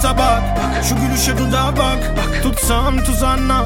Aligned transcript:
surata 0.00 0.18
bak. 0.18 0.42
Şu 0.88 0.96
gülüşe 0.96 1.38
dudağa 1.38 1.76
bak. 1.76 2.12
Tutsam 2.42 3.04
tuzağına. 3.04 3.64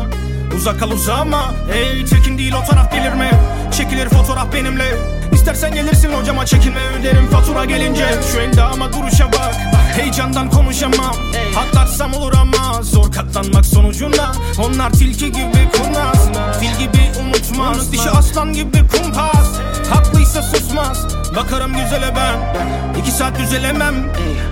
Uzak 0.56 0.80
kal 0.80 0.90
uzama. 0.90 1.54
Ey 1.74 2.04
tekin 2.04 2.38
değil 2.38 2.52
o 2.52 2.70
taraf 2.70 2.92
gelir 2.92 3.12
mi? 3.12 3.30
Çekilir 3.72 4.08
fotoğraf 4.08 4.52
benimle. 4.52 4.84
İstersen 5.32 5.74
gelirsin 5.74 6.12
hocama 6.12 6.46
çekinme 6.46 6.80
öderim 6.80 7.26
fatura 7.26 7.64
gelince. 7.64 8.06
Şu 8.32 8.40
endama 8.40 8.92
duruşa 8.92 9.32
bak. 9.32 9.54
Heyecandan 9.96 10.50
konuşamam. 10.50 11.16
Atlarsam 11.58 12.14
olur 12.14 12.32
ama 12.40 12.82
Zor 12.82 13.12
katlanmak 13.12 13.66
sonucunda. 13.66 14.32
Onlar 14.58 14.90
tilki 14.90 15.32
gibi 15.32 15.68
kurnaz. 15.72 16.28
Fil 16.60 16.78
gibi 16.78 17.12
unutmaz. 17.26 17.92
Dişi 17.92 18.10
aslan 18.10 18.52
gibi 18.52 18.78
kumpas. 18.88 19.48
Haklıysa 19.90 20.42
susmaz 20.42 21.23
Bakarım 21.36 21.72
güzele 21.72 22.12
ben. 22.16 22.64
İki 23.00 23.10
saat 23.10 23.38
düzelemem. 23.38 23.94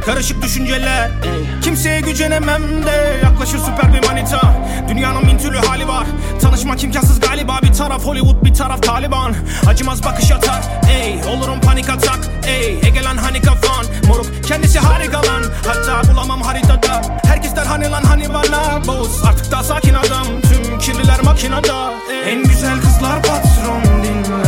Karışık 0.06 0.42
düşünceler. 0.42 1.10
Kimseye 1.62 2.00
gücenemem 2.00 2.62
de. 2.86 3.20
Yaklaşır 3.22 3.58
süper 3.58 3.94
bir 3.94 4.08
manita. 4.08 4.40
Dünyanın 4.88 5.22
bin 5.28 5.38
türlü 5.38 5.58
hali 5.58 5.88
var. 5.88 6.06
Tanışmak 6.42 6.84
imkansız 6.84 7.20
galiba. 7.20 7.58
Bir 7.62 7.72
taraf 7.72 8.04
Hollywood 8.04 8.44
bir 8.44 8.54
taraf 8.54 8.82
Taliban. 8.82 9.34
Acımaz 9.66 10.04
bakış 10.04 10.30
atar. 10.32 10.62
Ey 10.90 11.20
olurum 11.36 11.60
panik 11.60 11.88
atak. 11.90 12.18
Ey 12.46 12.78
Egelan 12.82 13.16
hani 13.16 13.42
kafan. 13.42 13.86
Moruk 14.08 14.26
kendisi 14.46 14.78
harika 14.78 15.18
lan. 15.18 15.42
Hatta 15.66 16.12
bulamam 16.12 16.42
haritada. 16.42 17.02
Herkes 17.26 17.56
der 17.56 17.66
hani 17.66 17.90
lan 17.90 18.02
hani 18.02 18.28
bana. 18.28 18.86
Boz 18.86 19.24
artık 19.24 19.50
daha 19.52 19.62
sakin 19.62 19.94
adam. 19.94 20.26
Tüm 20.42 20.78
kirliler 20.78 21.22
makinada. 21.24 21.92
Ey. 22.12 22.32
En 22.32 22.44
güzel 22.44 22.80
kızlar 22.80 23.22
patron 23.22 23.82
dinle 24.04 24.41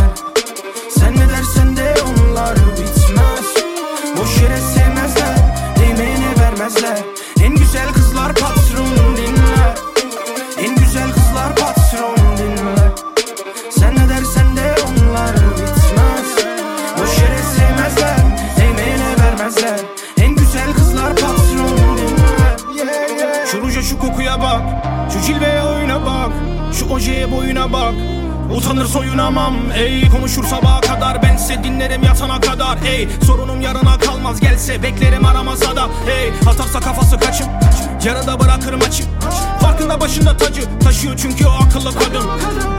Ojeye 26.95 27.33
boyuna 27.33 27.73
bak. 27.73 27.95
Utanır 28.57 28.87
soyunamam 28.87 29.55
ey. 29.77 30.09
Konuşur 30.09 30.45
sabaha 30.45 30.81
kadar 30.81 31.23
bense 31.23 31.65
dinlerim 31.65 32.03
yatana 32.03 32.41
kadar 32.41 32.79
ey. 32.87 33.09
Sorunum 33.27 33.61
yarına 33.61 33.99
kalmaz 33.99 34.41
gelse 34.41 34.83
beklerim 34.83 35.25
aramasa 35.25 35.77
da 35.77 35.89
ey. 36.11 36.29
Atarsa 36.29 36.81
kafası 36.81 37.19
kaçıp 37.19 37.47
yarıda 38.05 38.41
bırakırım 38.41 38.81
açık 38.81 39.14
Farkında 39.61 40.01
başında 40.01 40.37
tacı 40.37 40.63
taşıyor 40.85 41.17
çünkü 41.17 41.47
o 41.47 41.51
akıllı 41.51 41.95
kadın. 41.95 42.29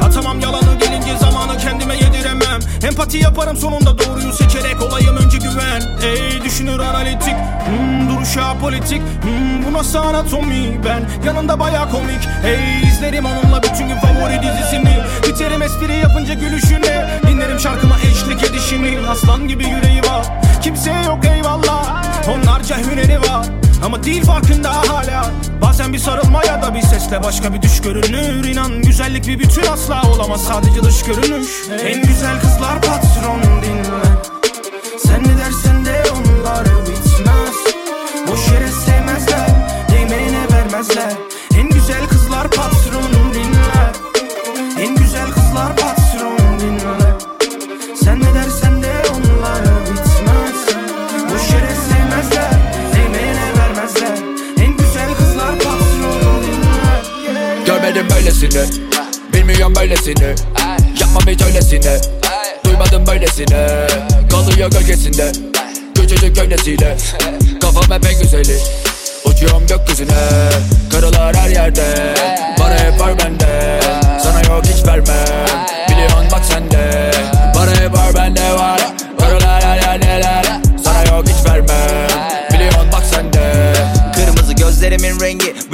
Atamam 0.04 0.40
yalanı 0.40 0.80
gelince 0.80 1.18
zamanı 1.18 1.58
kendime 1.58 1.94
yediremem. 1.96 2.60
Empati 2.84 3.18
yaparım 3.18 3.58
sonunda 3.58 4.00
doğruyu 4.00 4.34
seçerek 4.34 4.82
olayım 4.82 5.18
önce 5.18 5.38
güven. 5.38 5.82
Ey 6.04 6.44
düşünür 6.44 6.80
analitik 6.80 7.36
hmm, 7.66 8.10
duruşu 8.10 8.42
apolitik 8.42 9.02
hmm, 9.22 9.66
Bu 9.66 9.73
nasıl 9.73 10.00
anatomi 10.00 10.80
ben. 10.86 11.10
Yanında 11.26 11.60
baya 11.60 11.90
komik 11.90 12.28
Ey 12.46 12.90
izlerim 12.90 13.26
onunla 13.26 13.64
bütün 13.64 13.88
gün 13.88 13.96
favori 13.96 14.42
dizisini. 14.42 14.98
Biterim 15.28 15.62
espri 15.62 15.96
yapınca 15.98 16.34
gülüşüne 16.34 17.20
Dinlerim 17.28 17.60
şarkıma 17.60 17.96
eşlik 18.00 18.44
edişini. 18.44 18.98
Aslan 19.10 19.48
gibi 19.48 19.64
yüreği 19.64 20.02
var 20.02 20.26
Kimseye 20.64 21.04
yok 21.04 21.26
eyvallah. 21.26 22.04
Onlarca 22.30 22.78
hüneri 22.78 23.22
var 23.22 23.64
ama 23.83 24.03
değil 24.03 24.23
farkında 24.23 24.69
hala. 24.73 25.31
Bazen 25.61 25.93
bir 25.93 25.97
sarılma 25.97 26.45
ya 26.45 26.61
da 26.61 26.73
bir 26.75 26.81
sesle 26.81 27.23
başka 27.23 27.53
bir 27.53 27.61
düş 27.61 27.81
görünür. 27.81 28.43
İnan 28.47 28.81
güzellik 28.81 29.27
bir 29.27 29.39
bütün 29.39 29.63
asla 29.71 30.02
olamaz. 30.11 30.43
Sadece 30.47 30.83
dış 30.83 31.03
görünüş. 31.03 31.49
En 31.86 32.03
güzel 32.03 32.41
kızlar 32.41 32.81
patron 32.81 33.41
dinle. 33.41 34.05
Sen 35.05 35.23
ne 35.23 35.37
dersen 35.37 35.86
de 35.86 36.03
onlar 36.11 36.85
Görmedim 57.95 58.16
böylesini 58.16 58.64
Bilmiyorum 59.33 59.76
böylesini 59.76 60.36
Yapmam 61.00 61.23
hiç 61.28 61.42
öylesine. 61.42 62.02
Duymadım 62.66 63.08
böylesine. 63.08 63.88
Kalıyor 64.32 64.72
gölgesinde. 64.72 65.32
Küçücük 65.95 66.36
gölgesiyle. 66.36 66.98
Kafam 67.61 67.84
hep 67.84 68.05
en 68.05 68.22
güzeli. 68.22 68.58
Uçuyorum 69.26 69.67
gökyüzüne. 69.67 70.50
Karılar 70.92 71.36
her 71.36 71.50
yerde. 71.50 72.14
Para 72.58 72.80
hep 72.80 73.00
var 73.00 73.20
bende. 73.20 73.80
Sana 74.23 74.42
yok 74.42 74.66
hiç 74.66 74.88
vermem. 74.88 75.66
Biliyorsun 75.89 76.28
bak 76.32 76.45
sende 76.45 77.14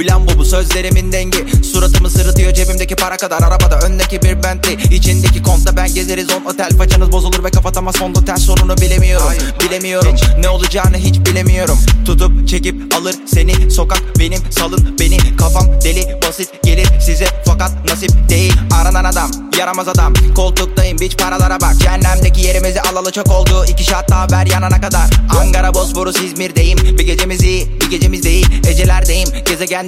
Bilen 0.02 0.26
bu 0.26 0.38
bu 0.38 0.44
sözlerimin 0.44 1.12
dengi. 1.12 1.64
Suratımı 1.64 2.10
sırıtıyor 2.10 2.54
cebimdeki 2.54 2.96
para 2.96 3.16
kadar. 3.16 3.42
Arabada 3.42 3.78
öndeki 3.86 4.22
bir 4.22 4.42
Bentley. 4.42 4.74
İçindeki 4.74 5.42
kontta 5.42 5.76
ben 5.76 5.94
gezeriz. 5.94 6.26
On 6.30 6.44
otel 6.44 6.70
Façanız 6.78 7.12
bozulur 7.12 7.44
ve 7.44 7.50
kapatamaz 7.50 7.96
fondöten 7.96 8.36
sorunu 8.36 8.76
bilemiyorum. 8.76 9.28
Bilemiyorum 9.66 10.16
ne 10.38 10.48
olacağını 10.48 10.96
hiç 10.96 11.20
bilemiyorum. 11.20 11.78
Tutup 12.06 12.48
çekip 12.48 12.94
alır 12.94 13.14
seni 13.26 13.70
Sokak. 13.70 14.02
Benim 14.18 14.40
salın 14.50 14.98
beni 15.00 15.36
Kafam 15.36 15.66
deli. 15.84 16.20
Basit 16.28 16.62
gelir 16.62 16.88
size 17.00 17.26
Fakat 17.46 17.72
nasip 17.88 18.28
değil. 18.28 18.54
Aranan 18.80 19.04
adam 19.04 19.30
Yaramaz 19.58 19.88
adam. 19.88 20.12
Koltuktayım 20.36 20.98
biç 20.98 21.16
paralara 21.16 21.60
bak. 21.60 21.74
Cehennemdeki 21.80 22.40
yerimizi 22.40 22.80
alalı 22.80 23.12
çok 23.12 23.30
oldu. 23.30 23.64
İki 23.68 23.84
şat 23.84 24.10
daha 24.10 24.26
ver 24.32 24.46
yanana 24.46 24.80
kadar. 24.80 25.10
Ankara 25.40 25.74
Bosporus 25.74 26.20
İzmir'deyim. 26.20 26.78
Bir 26.78 27.06
gecemiz 27.06 27.42
iyi 27.44 27.80
bir 27.80 27.90
gecemiz 27.90 28.22
değil. 28.22 28.46
Ecelerdeyim 28.68 29.28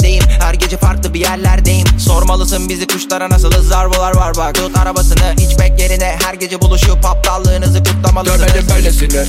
gezegendeyim 0.04 0.40
Her 0.40 0.54
gece 0.54 0.76
farklı 0.76 1.14
bir 1.14 1.20
yerlerdeyim. 1.20 1.86
Sormalısın 1.98 2.68
bizi 2.68 2.86
kuşlara 2.86 3.30
nasılız 3.30 3.68
Zarbolar 3.68 4.16
var 4.16 4.36
bak. 4.36 4.54
Tut 4.54 4.78
arabasını 4.78 5.34
hiç 5.38 5.58
bek 5.58 5.80
yerine 5.80 6.16
Her 6.24 6.34
gece 6.34 6.60
buluşup 6.60 7.04
aptallığınızı 7.04 7.84
kutlamalısınız. 7.84 8.40
Görmedim 8.40 8.66
böylesini. 8.74 9.26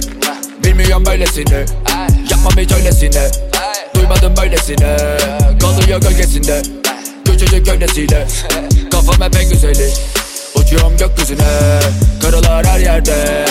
Bilmiyorum 0.63 1.05
böylesini. 1.05 1.65
Yapmam 2.31 2.53
hiç 2.57 2.71
öylesine. 2.71 3.31
Duymadım 3.95 4.33
böylesine. 4.37 4.97
Kalıyor 5.61 6.01
gölgesinde. 6.01 6.61
Küçücük 7.25 7.65
gölgesiyle. 7.65 8.27
Kafam 8.91 9.21
hep 9.21 9.35
en 9.35 9.49
güzeli. 9.49 9.93
Uçuyorum 10.55 10.97
gökyüzüne. 10.97 11.79
Karılar 12.21 12.65
her 12.65 12.79
yerde 12.79 13.44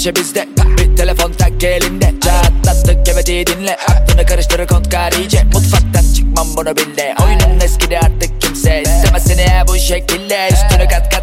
Şey 0.00 0.14
bizde. 0.14 0.48
Bir 0.78 0.96
telefon 0.96 1.32
tak 1.32 1.64
elinde. 1.64 2.14
Rahatlattık 2.26 3.08
evet 3.08 3.28
iyi 3.28 3.46
dinle. 3.46 3.76
Aklını 3.76 4.26
karıştırır 4.26 4.66
kontkar 4.66 5.12
iyice. 5.12 5.44
Mutfaktan 5.44 6.12
çıkmam 6.16 6.46
bunu 6.56 6.76
bil 6.76 6.96
de 6.96 7.14
Oyunun 7.24 7.60
eskidi 7.60 7.98
artık 7.98 8.40
kimse. 8.40 8.82
İstemez 8.82 9.22
seni 9.24 9.68
bu 9.68 9.78
şekilde. 9.78 10.48
Üstünü 10.52 10.88
kat 10.88 11.10
kat 11.14 11.19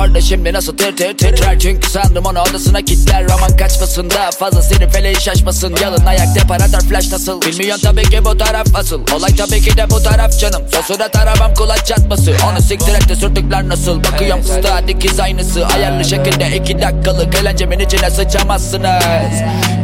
Orada 0.00 0.20
şimdi 0.20 0.52
nasıl 0.52 0.76
tir 0.76 0.96
tir 0.96 1.16
titrer? 1.16 1.58
Çünkü 1.58 1.90
sandım 1.90 2.24
onu 2.24 2.40
odasına 2.40 2.82
kitler. 2.82 3.24
Roman 3.24 3.56
kaçmasın 3.56 4.10
daha 4.10 4.30
fazla 4.30 4.62
senin 4.62 4.88
feleği 4.88 5.20
şaşmasın. 5.20 5.76
Yalın 5.82 6.06
ayak 6.06 6.34
deparatör 6.34 6.80
flash 6.80 7.12
nasıl? 7.12 7.42
Bilmiyorsun 7.42 7.82
tabii 7.82 8.02
ki 8.02 8.24
bu 8.24 8.38
taraf 8.38 8.66
asıl. 8.74 9.00
Olay 9.14 9.36
tabii 9.36 9.60
ki 9.60 9.76
de 9.76 9.90
bu 9.90 10.02
taraf 10.02 10.40
canım. 10.40 10.62
Sosuna 10.72 11.08
taramam 11.08 11.54
kulaç 11.54 11.86
çatması. 11.86 12.34
Onu 12.50 12.62
siktir 12.62 12.94
et 12.94 13.08
de 13.08 13.14
sürtükler 13.14 13.68
nasıl? 13.68 14.04
Bakıyorum 14.04 14.42
fıstığa 14.42 14.88
dikiz 14.88 15.20
aynısı. 15.20 15.66
Ayarlı 15.66 16.04
şekilde 16.04 16.56
iki 16.56 16.82
dakikalık 16.82 17.34
eğlencemin 17.34 17.78
içine 17.78 18.10
sıçamazsınız. 18.10 19.34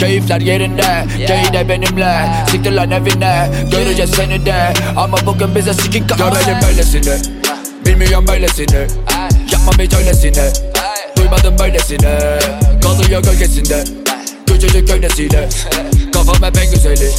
Keyifler 0.00 0.40
yerinde 0.40 1.06
Keyif 1.26 1.52
de 1.52 1.68
benimle. 1.68 2.28
Siktir 2.50 2.72
lan 2.72 2.90
evine 2.90 3.50
Göreceğiz 3.70 4.10
seni 4.10 4.46
de. 4.46 4.72
Ama 4.96 5.16
bugün 5.26 5.54
bize 5.54 5.74
sikik 5.74 6.08
Görmedim 6.08 6.56
böylesini 6.68 7.16
Bilmiyorum 7.86 8.26
böylesini 8.28 8.86
Yapmam 9.66 9.86
hiç 9.86 9.94
öylesine. 9.94 10.52
Duymadım 11.16 11.58
böylesine. 11.58 12.38
Kalıyor 12.82 13.22
gölgesinde. 13.22 13.84
Küçücük 14.46 14.88
gölgesiyle. 14.88 15.48
Kafam 16.12 16.42
hep 16.42 16.58
en 16.58 16.70
güzeli. 16.70 17.10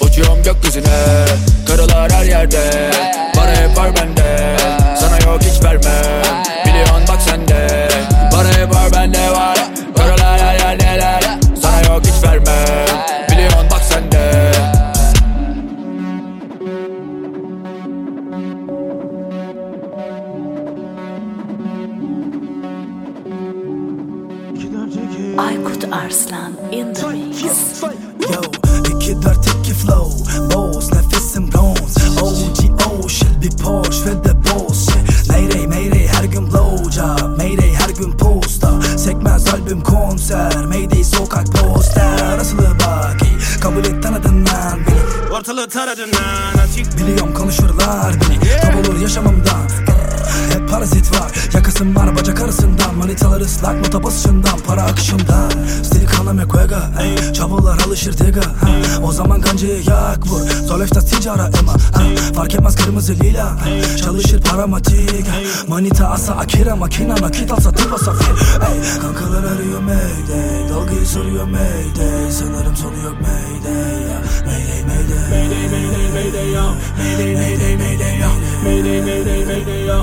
Uçuyor 0.00 0.10
Bakıyorum 0.10 0.42
gökyüzüne. 0.42 1.24
Karılar 1.66 2.12
her 2.12 2.24
yerde. 2.24 2.90
Para 3.34 3.56
hep 3.56 3.76
var 3.76 3.96
bende. 3.96 4.56
Sana 5.00 5.18
yok 5.18 5.40
hiç 5.42 5.64
vermem 5.64 6.42
Arslan 25.92 26.56
in 26.70 26.92
the 26.94 27.08
mix. 27.08 27.82
Yo, 28.20 28.40
iki 28.96 29.22
dört 29.22 29.59
ticara 61.20 61.50
ema 61.60 61.72
ha. 61.72 62.02
Fark 62.34 62.54
etmez 62.54 62.74
kırmızı 62.76 63.12
lila 63.12 63.56
Çalışır 64.04 64.40
paramatik 64.40 65.26
Manita 65.68 66.08
asa 66.10 66.34
akira 66.34 66.76
makina 66.76 67.14
Nakit 67.14 67.52
alsa 67.52 67.72
tıpa 67.72 67.98
safir 67.98 68.26
Ey, 68.28 69.00
Kankalar 69.02 69.44
arıyor 69.44 69.80
mayday 69.80 70.68
Dalgayı 70.70 71.06
soruyor 71.06 71.44
mayday 71.44 72.30
Sanırım 72.30 72.76
sonu 72.76 72.96
yok 73.04 73.16
mayday 73.20 74.02
ya. 74.02 74.20
Mayday 74.46 74.82
mayday. 74.88 75.30
Mayday 75.30 75.68
mayday 75.68 76.12
mayday 76.14 76.50
ya. 76.50 76.64
Mayday 76.98 77.34
mayday 77.34 77.76
mayday 77.76 78.18
ya. 78.18 78.28
Mayday 78.64 79.00
mayday 79.00 79.44
mayday 79.44 79.80
ya 79.86 80.00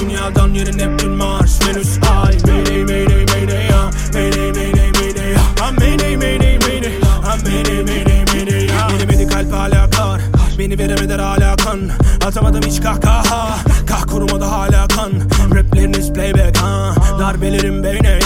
dünyadan 0.00 0.54
yerin 0.54 0.78
Neptün 0.78 1.10
Mars 1.10 1.60
Venüs 1.68 1.98
Ay. 2.24 2.38
Mayday 2.46 2.84
mayday 2.84 3.26
mayday 3.26 3.66
ya. 3.66 3.90
Mayday 4.14 4.52
mayday 4.52 4.90
mayday 4.92 5.32
ya. 5.32 5.40
Ha 5.60 5.70
mayday 5.80 6.16
mayday 6.16 6.58
mayday. 6.58 7.00
Ha 7.22 7.36
mayday 7.44 7.82
mayday 7.82 8.24
mayday 8.34 8.66
ya. 8.66 8.88
Yenemedi 8.92 9.26
kalp 9.26 9.52
hala 9.52 9.90
kar 9.90 10.20
Beni 10.58 10.78
veremeder 10.78 11.18
hala 11.18 11.56
kan 11.56 11.80
Atamadım 12.26 12.62
hiç 12.66 12.82
kahkaha 12.82 13.56
Kah 13.86 14.02
kurumadı 14.06 14.44
hala 14.44 14.88
kan 14.88 15.12
Rapleriniz 15.54 16.12
playback 16.12 16.56
ha. 16.56 16.94
Darbelerim 17.18 17.84
beyne 17.84 18.19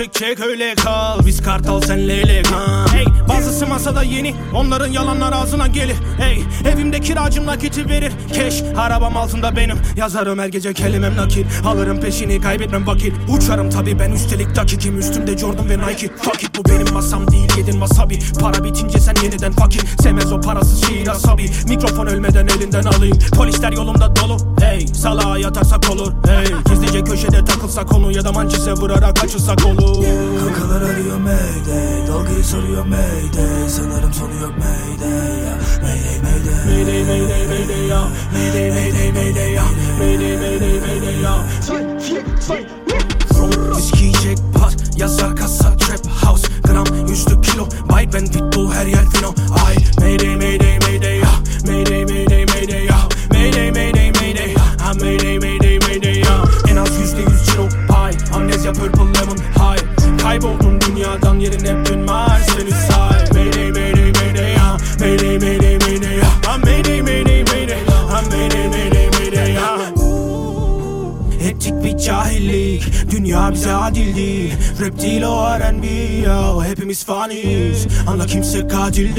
Çek 0.00 0.14
çek 0.14 0.40
öyle 0.40 0.74
kal. 0.74 1.26
Biz 1.26 1.42
kartal 1.42 1.80
sen 1.80 2.08
leylek 2.08 2.46
ha 2.46 2.84
Hey 2.92 3.04
bazısı 3.28 3.66
masada 3.66 4.02
yeni 4.02 4.34
Onların 4.54 4.86
yalanlar 4.86 5.32
ağzına 5.32 5.66
gelir. 5.66 5.96
Hey 6.18 6.42
evimde 6.72 7.00
kiracım 7.00 7.46
nakiti 7.46 7.88
verir. 7.88 8.12
Keş 8.32 8.62
arabam 8.76 9.16
altında 9.16 9.56
benim. 9.56 9.76
Yazarım 9.96 10.38
her 10.38 10.48
gece 10.48 10.74
kelimem 10.74 11.16
nakil. 11.16 11.44
Alırım 11.66 12.00
peşini 12.00 12.40
kaybetmem 12.40 12.86
vakit. 12.86 13.12
Uçarım 13.28 13.70
tabi 13.70 13.98
ben 13.98 14.12
üstelik 14.12 14.56
dakikim 14.56 14.98
Üstümde 14.98 15.38
Jordan 15.38 15.70
ve 15.70 15.78
Nike. 15.78 16.08
Fuck 16.08 16.42
it 16.42 16.58
bu 16.58 16.68
benim 16.68 16.94
masam 16.94 17.30
değil 17.30 17.48
yedin 17.58 17.72
wasabi. 17.72 18.18
Para 18.40 18.64
bitince 18.64 18.98
sen 19.00 19.14
yeniden 19.22 19.52
fakir. 19.52 19.82
Sevmez 20.02 20.32
o 20.32 20.40
parasız 20.40 20.84
şiir 20.86 21.08
asabi. 21.08 21.50
Mikrofon 21.68 22.06
ölmeden 22.06 22.46
elinden 22.46 22.82
alayım. 22.82 23.18
Polisler 23.36 23.72
yolumda 23.72 24.16
dolu. 24.16 24.36
Hey 24.60 24.86
salağa 24.86 25.38
yatarsak 25.38 25.90
olur. 25.90 26.12
Hey 26.26 26.46
gizlice 26.68 27.04
köşede 27.04 27.44
takılsak 27.44 27.88
konu 27.88 28.12
Ya 28.12 28.24
da 28.24 28.32
mançese 28.32 28.72
vurarak 28.72 29.24
açılsak 29.24 29.66
olur 29.66 29.89
Kankalar 29.94 30.82
arıyor 30.82 31.18
mayday 31.18 32.06
Dalgayı 32.08 32.44
soruyor 32.44 32.84
mayday 32.84 33.68
Sanırım 33.68 34.12
sonu 34.14 34.34
yok 34.42 34.52
mayday 34.58 35.38
ya 35.46 35.54
Mayday 35.82 36.18
mayday 36.22 36.64
Mayday 36.66 37.04
mayday 37.04 37.46
mayday 37.48 37.86
ya 37.86 38.02
Mayday 38.32 38.70
mayday 38.70 39.12
mayday 39.12 39.52
ya 39.52 39.62
Mayday 39.98 40.36
mayday 40.36 40.80
mayday 40.80 41.20
ya 41.20 41.44
From 43.28 43.76
viski 43.76 44.12
jackpot 44.12 44.74
Yazar 44.96 45.36
kasa 45.36 45.76
trap 45.76 46.06
house 46.06 46.48
Gram 46.62 47.08
yüzlü 47.08 47.40
kilo 47.42 47.68
Bay 47.92 48.12
ben 48.12 48.26
pitbull 48.26 48.70
her 48.72 48.86
yer 48.86 49.04
fino 49.12 49.34
Ay 49.66 49.76
mayday 50.00 50.36
mayday 50.36 50.78
mayday 50.78 51.18
ya 51.18 51.30
Mayday 51.66 52.04
mayday 52.04 52.46
mayday 52.46 52.84
ya 52.86 52.98
Mayday 53.32 53.70
mayday 53.70 54.12
mayday 54.20 54.54
Ha 54.54 54.92
mayday 55.00 55.38
mayday 55.38 55.78
mayday 55.78 56.18
ya 56.20 56.44
En 56.68 56.76
az 56.76 56.90
yüzde 57.00 57.20
yüz 57.20 57.39
kilo 57.60 57.68
Ay 57.94 58.12
amnezya 58.32 58.72
purple 58.72 59.04
lemon 59.04 59.38
high. 59.56 59.80
Kayboldun 60.22 60.80
dünyadan 60.80 61.40
yerin 61.40 61.64
Neptün 61.64 62.00
Mars. 62.00 62.58
Venüs 62.58 62.90
ay 62.90 63.18
Mayday 63.34 63.70
mayday 63.72 64.12
mayday 64.12 64.52
ya 64.52 64.76
Mayday 65.00 65.38
mayday 65.38 65.78
mayday 65.78 66.16
ya 66.16 66.30
Ha 66.46 66.58
mayday 66.58 67.02
mayday 67.02 67.44
mayday. 67.44 67.84
Ha 68.10 68.22
mayday 68.30 68.68
mayday 68.68 69.08
mayday 69.10 69.52
ya 69.52 69.76
Ettik 71.40 71.84
bir 71.84 71.98
cahillik. 71.98 73.10
Dünya 73.10 73.52
bize 73.52 73.72
adil 73.72 74.16
değil. 74.16 74.52
Rap 74.80 75.02
değil 75.02 75.22
o 75.22 75.58
R&B 75.58 75.86
ya 76.26 76.64
Hepimiz 76.64 77.04
faniyiz. 77.04 77.86
Anla 78.06 78.26
kimse 78.26 78.68
katil 78.68 79.10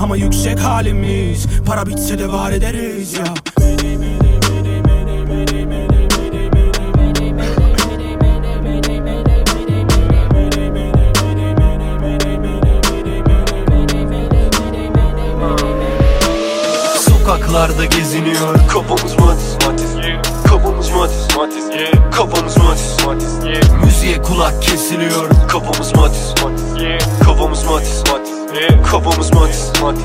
Ama 0.00 0.16
yüksek 0.16 0.60
halimiz. 0.60 1.46
Para 1.66 1.86
bitse 1.86 2.18
de 2.18 2.32
var 2.32 2.52
ederiz 2.52 3.12
ya 3.12 3.43
Kafamız 18.88 19.18
matiz 19.18 19.66
matiz 19.66 19.96
Kafamız 20.48 20.90
matiz 20.90 21.36
matiz 21.36 21.64
Kafamız 22.12 22.56
matiz 22.56 23.06
matiz 23.06 23.38
Müziğe 23.84 24.22
kulak 24.22 24.62
kesiliyor 24.62 25.30
Kafamız 25.48 25.96
matiz 25.96 26.34
matiz 26.44 26.64
Kafamız 27.24 27.64
matiz 27.64 28.02
matiz 28.12 28.34
Kafamız 28.90 29.34
matiz 29.34 29.72
matiz 29.82 30.04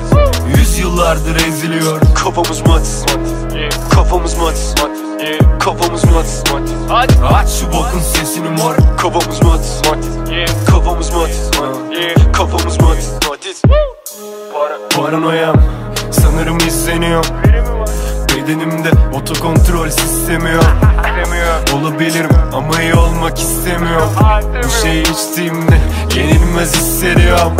Yüzyıllardır 0.58 1.36
eziliyor 1.36 2.02
Kafamız 2.16 2.62
matiz 2.68 3.04
matiz 3.04 3.80
Kafamız 3.90 4.38
matiz 4.38 4.76
matiz 4.82 5.40
Kafamız 5.60 6.04
matiz 6.04 6.44
matiz 6.52 6.74
Aç 7.34 7.50
şu 7.50 7.68
bokun 7.68 8.00
sesini 8.00 8.50
mor 8.50 8.76
Kafamız 8.98 9.44
matiz 9.44 9.82
matiz 9.90 10.10
Kafamız 10.68 11.14
matiz 11.14 11.52
matiz 11.60 12.32
Kafamız 12.34 12.82
matiz 12.82 13.12
matiz 13.30 13.62
Paranoyam 14.96 15.56
Sanırım 16.12 16.58
izleniyor 16.58 17.26
Bedenimde 18.36 18.90
otokontrol 19.14 19.90
sistemi 19.90 20.50
yok. 20.50 20.78
Olabilirim 21.74 22.30
ama 22.54 22.82
iyi 22.82 22.94
olmak 22.94 23.40
istemiyorum. 23.40 24.10
Bu 24.64 24.70
şeyi 24.86 25.04
içtiğimde 25.04 25.78
yenilmez 26.16 26.76
hissediyorum. 26.76 27.54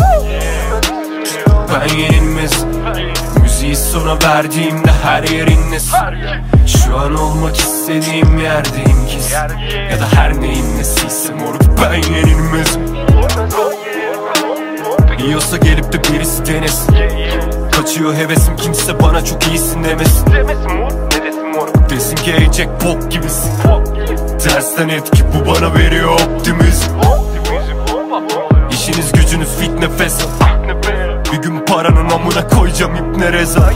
Ben 1.74 1.96
yenilmez. 1.98 2.66
Müziği 3.42 3.76
sona 3.76 4.18
verdiğimde 4.24 4.92
her 5.04 5.24
yer 5.24 5.48
inlesin 5.48 5.98
Şu 6.68 6.98
an 7.00 7.16
olmak 7.16 7.58
istediğim 7.58 8.38
yerdeyim 8.40 9.08
kesin 9.08 9.36
Ya 9.92 10.00
da 10.00 10.14
her 10.16 10.42
neyin 10.42 10.78
nesiyse 10.78 11.34
moruk 11.34 11.62
ben 11.84 11.94
yenilmezim. 12.16 12.82
Yiyorsa 15.26 15.58
gelip 15.58 15.94
de 15.94 16.04
birisi 16.04 16.46
denesin 16.46 16.94
Kaçıyor 17.80 18.14
hevesim. 18.14 18.56
Kimse 18.56 19.02
bana 19.02 19.26
çok 19.26 19.48
iyisin 19.48 19.84
demesin. 19.84 20.26
Desin 21.90 22.16
ki 22.16 22.32
ey 22.32 22.46
Jack 22.46 22.70
bok 22.86 23.12
gibisin. 23.12 23.52
Tersten 24.44 24.90
etki 24.90 25.24
bu 25.34 25.48
bana 25.48 25.74
veriyor 25.74 26.12
optimizm. 26.12 26.92
İşiniz 28.72 29.12
gücünüz 29.12 29.50
fit 29.60 29.80
nefes. 29.80 30.22
Al 30.22 30.70
Bir 31.34 31.38
gün 31.38 31.66
paranın 31.66 32.10
amına 32.10 32.48
koyacağım 32.48 32.96
ipne 32.96 33.34
reza. 33.34 33.74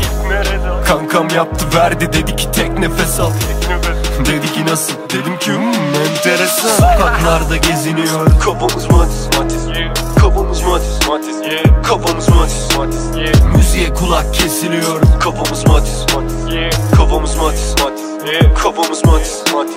Kankam 0.87 1.27
yaptı 1.35 1.65
verdi 1.77 2.13
dedi 2.13 2.35
ki 2.35 2.51
tek 2.51 2.79
nefes 2.79 3.19
al. 3.19 3.31
Dedi 4.19 4.53
ki 4.53 4.65
nasıl? 4.65 4.93
Dedim 4.93 5.39
ki 5.39 5.51
hmm, 5.51 5.95
enteresan. 5.95 6.69
Sokaklarda 6.69 7.57
geziniyor. 7.57 8.39
Kafamız 8.39 8.91
matiz 8.91 9.27
matiz 9.39 9.67
matiz 10.67 11.07
matiz 11.09 11.41
yeah. 11.41 11.83
Kafamız 11.83 12.29
matiz 12.29 12.77
matiz 12.77 13.15
yeah. 13.15 13.55
Müziğe 13.55 13.93
kulak 13.93 14.33
kesiliyor 14.33 15.01
Kafamız 15.19 15.67
matiz 15.67 16.05
matiz 16.15 16.53
yeah. 16.53 16.71
Kafamız 16.95 17.35
matiz 17.35 17.75
matiz 17.83 18.33
yeah. 18.33 18.55
Kafamız 18.55 19.05
matiz 19.05 19.43
matiz 19.53 19.75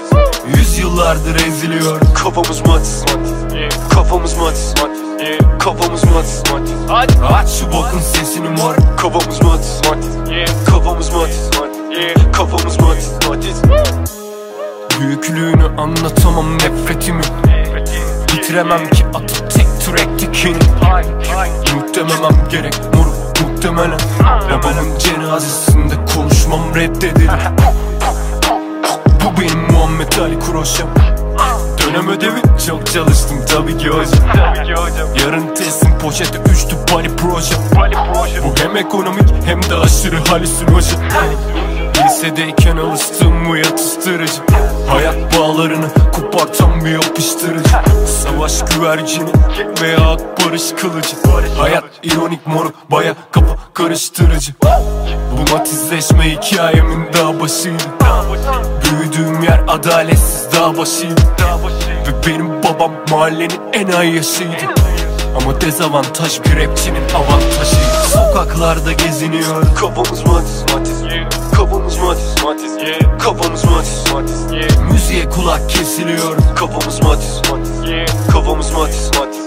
Yüzyıllardır 0.59 1.47
eziliyor 1.47 2.01
Kafamız 2.15 2.67
matiz 2.67 3.03
matiz 3.03 3.55
yeah. 3.55 3.89
Kafamız 3.91 4.37
matiz 4.37 4.75
matiz 4.83 5.01
yeah. 5.21 5.59
Kafamız 5.59 6.05
matiz 6.05 6.43
matiz 6.53 6.75
Aç 7.33 7.49
şu 7.51 7.67
bokun 7.67 8.01
sesini 8.01 8.49
mor 8.49 8.75
Kafamız 8.97 9.43
matiz 9.43 9.81
matiz 9.89 10.31
yeah. 10.31 10.49
Kafamız 10.67 11.13
matiz 11.15 11.51
matiz 11.61 11.99
yeah. 11.99 12.33
Kafamız 12.33 12.81
matiz 12.81 13.13
matiz 13.29 13.63
Büyüklüğünü 15.01 15.65
anlatamam 15.79 16.55
nefretimi 16.55 17.23
Bitiremem 18.33 18.91
ki 18.91 19.07
atıp 19.15 19.51
tek 19.51 19.76
türektikini 19.87 20.57
Muhtemelen 21.75 22.49
gerek 22.51 22.75
moruk 22.95 23.15
muhtemelen. 23.43 23.99
Babamın 24.51 24.99
cenazesinde 24.99 25.95
konuşmam 26.15 26.61
reddedilir 26.75 27.31
Bu 29.25 29.41
benim 29.41 29.73
Muhammed 29.73 30.13
Ali 30.21 30.39
Kuroşem 30.39 30.87
Dönem 31.87 32.09
ödevi 32.09 32.43
çok 32.67 32.87
çalıştım 32.87 33.39
tabii 33.53 33.79
ki 33.79 33.89
hocam. 33.89 34.29
Yarın 35.25 35.55
teslim 35.55 35.99
poşete 35.99 36.39
üçtü 36.53 36.77
pali 36.93 37.17
projem 37.17 37.59
Bu 38.45 38.55
hem 38.63 38.77
ekonomik 38.77 39.29
hem 39.47 39.63
de 39.63 39.75
aşırı 39.75 40.25
halüsinojen 40.25 41.01
Lisedeyken 42.05 42.77
alıştığım 42.77 43.49
bu 43.49 43.57
yatıştırıcı 43.57 44.43
Hayat 44.89 45.39
bağlarını 45.39 45.87
kopartan 46.13 46.85
bir 46.85 46.91
yapıştırıcı. 46.91 47.69
Savaş 48.23 48.65
güvercini 48.65 49.31
veya 49.83 50.11
ak 50.11 50.21
barış 50.47 50.73
kılıcı. 50.81 51.17
Hayat 51.59 51.85
ironik 52.03 52.47
moruk 52.47 52.91
baya 52.91 53.15
kafa 53.31 53.57
karıştırıcı. 53.75 54.53
Bu 55.33 55.53
matizleşme 55.55 56.25
hikayemin 56.31 57.13
daha 57.13 57.41
başıydı. 57.41 57.83
Büyüdüğüm 58.85 59.43
yer 59.43 59.61
adaletsiz 59.69 60.49
dağ 60.53 60.79
başıydı. 60.79 61.21
Ve 62.07 62.27
benim 62.27 62.63
babam 62.63 62.93
mahallenin 63.11 63.61
en 63.73 63.93
ay 63.93 64.15
yaşıydı 64.15 64.65
Ama 65.37 65.61
dezavantaj 65.61 66.41
bir 66.45 66.57
rapçinin 66.57 67.09
avantajıydı. 67.15 68.09
Sokaklarda 68.13 68.93
geziniyor 68.93 69.67
Kafamız 69.75 70.27
matiz 70.27 70.65
matiz 70.75 71.06
Kafamız 71.57 71.99
matiz 71.99 72.45
matiz 72.45 72.73
Kafamız 73.19 73.65
matiz 73.65 74.13
matiz 74.13 74.45
Müziğe 74.93 75.29
kulak 75.29 75.71
kesiliyor 75.71 76.37
Kafamız 76.57 77.03
matiz 77.03 77.43
matiz 77.51 78.03
Kafamız 78.33 78.73
matiz 78.73 79.11
matiz 79.19 79.47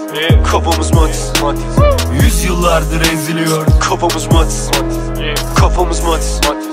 Kafamız 0.51 0.94
matiz 0.94 1.32
matiz 1.44 1.63
Yüzyıllardır 2.24 3.01
eziliyor 3.13 3.66
Kafamız 3.80 4.25
matiz 4.25 4.68
matiz 4.68 4.98
Kafamız 5.56 6.04
matiz 6.04 6.42
matiz 6.48 6.68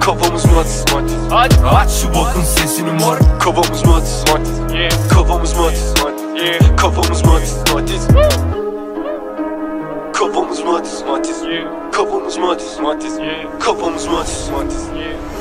Kafamız 0.00 0.44
matiz 0.44 0.84
matiz 0.94 1.16
Aç 1.64 1.90
şu 1.90 2.08
bokun 2.08 2.42
sesini 2.42 2.90
mor 2.90 3.18
Kafamız 3.40 3.86
matiz 3.86 4.24
matiz 4.32 4.52
Kafamız 5.08 5.56
matiz 5.56 5.94
matiz 6.02 6.76
Kafamız 6.76 7.24
matiz 7.24 7.56
matiz 7.74 8.08
Kafamız 10.24 10.64
matiz 10.64 11.02
matiz 11.02 11.42
Kafamız 11.92 12.38
matiz 12.38 12.80
matiz 12.80 13.18
Kafamız 13.60 14.06
matiz 14.06 14.50
matiz 14.50 14.88
Kafamız 14.88 15.33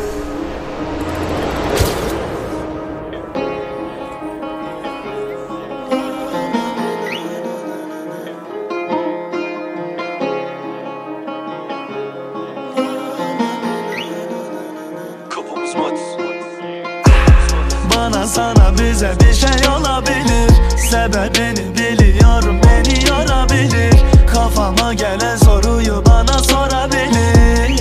Bana 18.03 18.27
sana 18.27 18.73
bize 18.77 19.11
bir 19.19 19.33
şey 19.33 19.69
olabilir. 19.69 20.51
Sebebini 20.77 21.77
biliyorum 21.77 22.61
beni 22.63 23.09
yorabilir. 23.09 23.93
Kafama 24.33 24.93
gelen 24.93 25.37
soruyu 25.37 26.03
bana 26.05 26.39
sorabilir. 26.39 27.79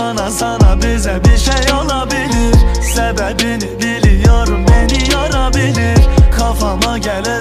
Bana 0.00 0.30
sana 0.30 0.76
bize 0.82 1.20
bir 1.24 1.38
şey 1.38 1.72
olabilir. 1.72 2.56
Sebebini 2.94 3.80
biliyorum 3.82 4.66
beni 4.68 5.12
yorabilir. 5.12 5.98
Kafama 6.38 6.98
gelen 6.98 7.40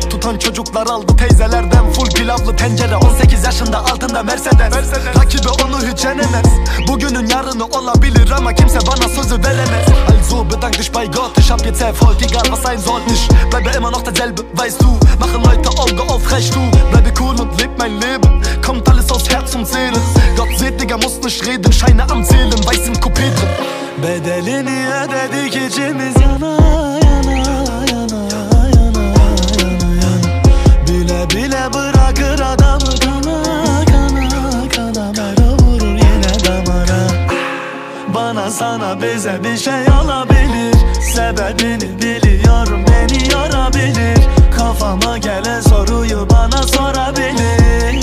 Nöbet 0.00 0.10
tutan 0.10 0.38
çocuklar 0.38 0.86
aldı 0.86 1.16
teyzelerden. 1.16 1.92
Full 1.92 2.10
pilavlı 2.10 2.56
tencere 2.56 2.96
18 2.96 3.44
yaşında 3.44 3.78
altında 3.78 4.22
Mercedes, 4.22 4.72
Rakibi 5.16 5.48
onu 5.48 5.78
hiç 5.86 6.04
yenemez. 6.04 6.46
Bugünün 6.88 7.28
yarını 7.28 7.64
olabilir 7.64 8.30
ama 8.30 8.54
kimse 8.54 8.78
bana 8.86 9.08
sözü 9.08 9.42
veremez. 9.42 9.86
Also 10.10 10.50
bedank 10.50 10.78
dich 10.78 10.94
bei 10.94 11.06
Gott 11.06 11.38
Ich 11.38 11.50
hab 11.50 11.66
jetzt 11.66 11.82
Erfolg, 11.82 12.22
egal 12.22 12.50
was 12.50 12.62
sein 12.62 12.78
soll 12.78 13.00
Ich 13.12 13.28
bleibe 13.50 13.76
immer 13.76 13.90
noch 13.90 14.04
derselbe, 14.04 14.42
weißt 14.54 14.80
du 14.80 14.98
Mache 15.18 15.38
Leute 15.38 15.68
Auge 15.68 16.02
auf, 16.12 16.32
recht 16.32 16.54
du 16.54 16.60
Bleibe 16.90 17.12
cool 17.20 17.40
und 17.40 17.60
leb 17.60 17.70
mein 17.78 18.00
Leben 18.00 18.42
Kommt 18.66 18.88
alles 18.88 19.10
aus 19.10 19.28
Herz 19.28 19.54
und 19.54 19.66
Seele 19.66 20.00
Gott 20.36 20.58
seht, 20.58 20.80
Digga, 20.80 20.96
muss 20.96 21.20
nicht 21.22 21.46
reden 21.46 21.72
Scheine 21.72 22.04
am 22.10 22.24
Zählen, 22.24 22.66
weiß 22.66 22.86
im 22.86 22.94
Coupé 22.94 23.26
drin 23.36 23.50
Bedelini 24.02 24.86
ödedik 25.02 25.56
içimiz 25.56 26.16
yana 26.22 27.09
Bile 31.20 31.28
bile 31.28 31.74
bırakır 31.74 32.40
adamı. 32.40 32.90
Kana 33.04 33.42
kana 33.86 34.68
kana 34.68 35.12
Mero 35.12 35.52
vurur 35.58 35.86
yine 35.86 36.34
damara. 36.44 37.28
Bana 38.14 38.50
sana 38.50 39.02
bize 39.02 39.44
bir 39.44 39.56
şey 39.56 39.82
olabilir 40.04 40.74
Sebebini 41.14 41.98
biliyorum 42.02 42.84
beni 42.88 43.32
yorabilir. 43.32 44.18
Kafama 44.56 45.18
gelen 45.18 45.60
soruyu 45.60 46.28
bana 46.30 46.62
sorabilir. 46.62 48.00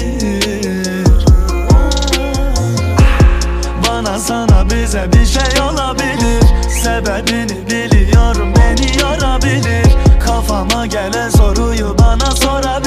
Bana 3.88 4.20
sana 4.20 4.70
bize 4.70 5.12
bir 5.14 5.26
şey 5.26 5.62
olabilir 5.62 6.44
Sebebini 6.84 7.68
biliyorum 7.70 8.54
beni 8.56 9.02
yorabilir. 9.02 9.96
Kafama 10.26 10.86
gelen 10.86 11.30
soruyu 11.30 11.96
bana 12.00 12.32
sorabilir 12.32 12.87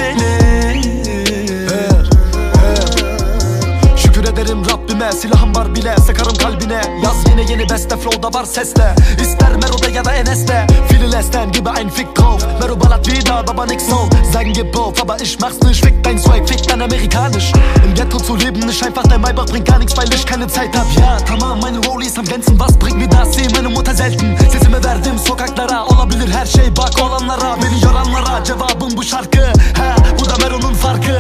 Rabbime 5.01 5.13
silahım 5.13 5.55
var 5.55 5.75
bile 5.75 5.97
Sıkarım 5.97 6.35
kalbine. 6.35 6.81
Yaz 7.05 7.17
yine 7.31 7.53
yeni 7.53 7.71
beste 7.71 7.97
flow'da 7.97 8.39
var 8.39 8.45
sesle. 8.45 8.95
İster 9.23 9.53
Mero'da 9.57 9.89
ya 9.89 10.05
da 10.05 10.15
Enes'te. 10.15 10.67
Viele 10.91 11.13
lästern 11.13 11.53
gibi 11.53 11.69
ein 11.69 11.91
Fick 11.91 12.17
drauf 12.17 12.47
Mero 12.61 12.81
ballert 12.81 13.09
wieder, 13.09 13.35
aber 13.49 13.67
nix 13.67 13.89
so 13.89 14.09
Sagen 14.33 14.53
gib 14.53 14.77
auf, 14.77 15.03
aber 15.03 15.17
ich 15.23 15.41
mach's 15.41 15.61
nicht 15.63 15.85
Fick 15.85 16.05
dein 16.05 16.19
Swag, 16.19 16.49
fick 16.49 16.69
dein 16.69 16.81
amerikanisch 16.81 17.53
Im 17.85 17.95
Ghetto 17.95 18.19
zu 18.19 18.37
leben 18.37 18.69
ist 18.69 18.83
einfach 18.87 19.03
dein 19.03 19.21
Maybach 19.21 19.47
bringt 19.47 19.67
gar 19.67 19.79
nichts 19.79 19.97
Weil 19.97 20.13
ich 20.15 20.27
keine 20.27 20.47
Zeit 20.47 20.77
hab. 20.77 20.87
Ja 20.99 21.17
tamam 21.29 21.61
meine 21.61 21.79
Rollies 21.87 22.19
am 22.19 22.25
Glänzen 22.25 22.59
Was 22.61 22.77
bringt 22.79 22.99
mir 22.99 23.09
das, 23.09 23.35
sehe 23.35 23.49
meine 23.51 23.69
Mutter 23.69 23.95
selten. 23.95 24.37
Sesimi 24.51 24.85
verdim 24.85 25.19
sokaklara 25.19 25.87
Olabilir 25.87 26.31
her 26.33 26.47
şey. 26.47 26.77
Bak 26.77 26.93
olanlara 27.03 27.57
Beni 27.63 27.85
yoranlara. 27.85 28.45
Cevabım 28.45 28.97
bu 28.97 29.03
şarkı. 29.03 29.53
Ha 29.79 29.97
bu 30.19 30.29
da 30.29 30.37
Mero'nun 30.43 30.75
farkı. 30.75 31.19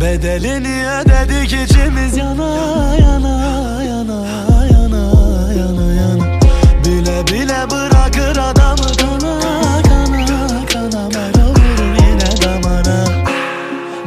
Bedelini 0.00 0.88
ödedik 0.90 1.52
içimiz 1.52 2.16
yana 2.16 2.54
yana 2.94 3.82
yana 3.82 4.26
yana 4.72 5.02
yana 5.58 5.92
yana. 5.92 6.24
Bile 6.84 7.26
bile 7.26 7.70
bırakır 7.70 8.36
adamı 8.36 8.86
kana 9.00 9.40
kana 9.40 10.66
kana. 10.72 11.08
Mero 11.08 11.46
vurur 11.48 11.94
yine 11.94 12.42
damara 12.42 13.04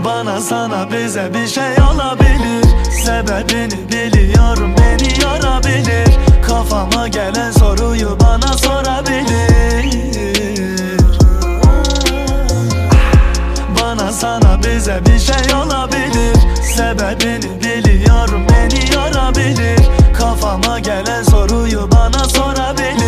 Bana 0.06 0.42
sana 0.42 0.92
bize 0.92 1.34
bir 1.34 1.48
şey 1.48 1.74
olabilir. 1.94 2.66
Sebebini 3.06 3.90
biliyorum 3.92 4.76
beni 4.78 5.24
yorabilir. 5.24 6.10
Kafama 6.48 7.08
gelen 7.08 7.52
soruyu 7.52 8.18
bana 8.22 8.54
sorabilir 8.58 10.33
sana 14.24 14.60
bize 14.64 15.02
bir 15.06 15.20
şey 15.20 15.56
olabilir. 15.56 16.36
Sebebini 16.76 17.62
biliyorum 17.62 18.48
beni 18.50 18.96
yorabilir. 18.96 19.80
Kafama 20.14 20.80
gelen 20.80 21.24
soruyu 21.24 21.90
bana 21.92 22.24
sorabilir 22.30 23.03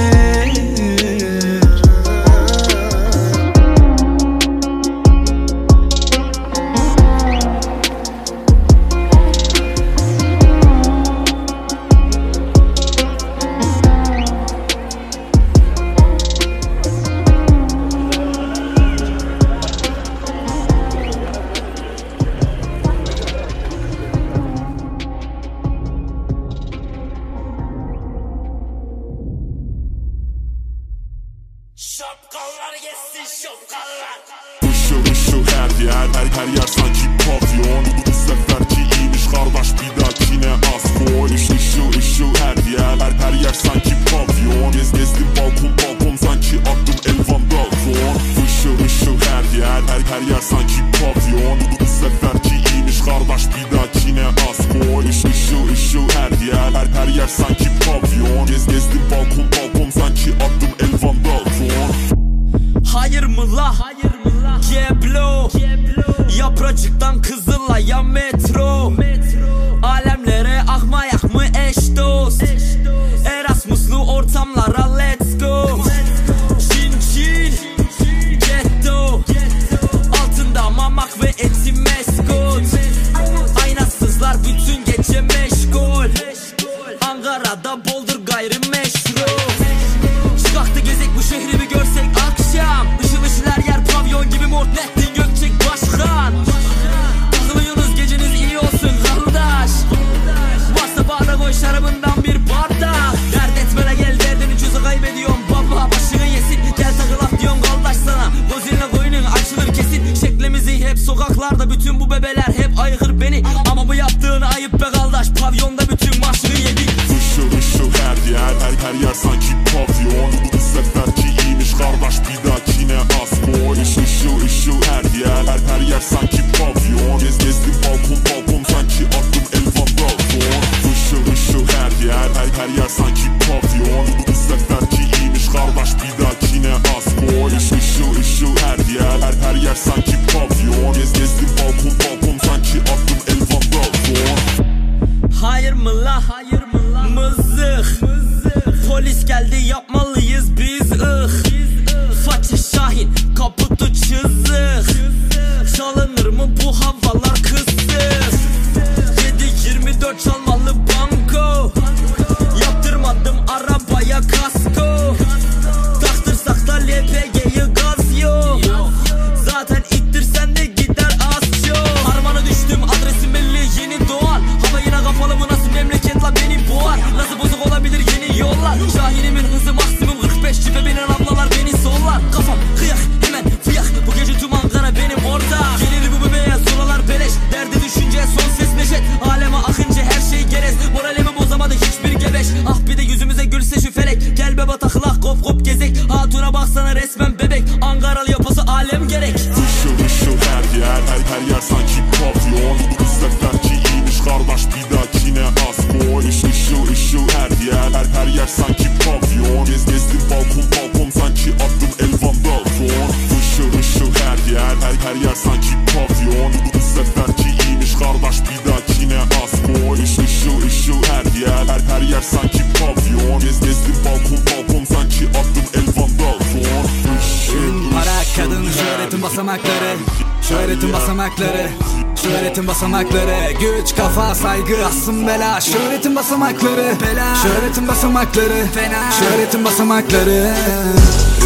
basamakları. 236.45 236.99
Bela 237.01 237.35
Şöhretin 237.35 237.87
basamakları. 237.87 238.65
Fena. 238.73 239.11
Şöhretin 239.11 239.65
basamakları. 239.65 240.53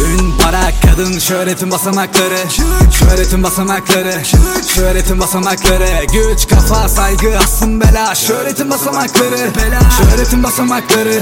Ün, 0.06 0.38
para, 0.42 0.60
kadın, 0.86 1.18
şöhretin 1.18 1.70
basamakları. 1.70 2.38
Şöhretin 2.92 3.42
basamakları. 3.42 4.12
Şöhretin 4.74 5.20
basamakları. 5.20 6.06
Güç, 6.12 6.48
kafa, 6.48 6.88
saygı, 6.88 7.38
asın 7.38 7.80
bela. 7.80 8.14
Şöhretin 8.14 8.70
basamakları. 8.70 9.36
Şöhretin 9.98 10.42
basamakları. 10.42 11.20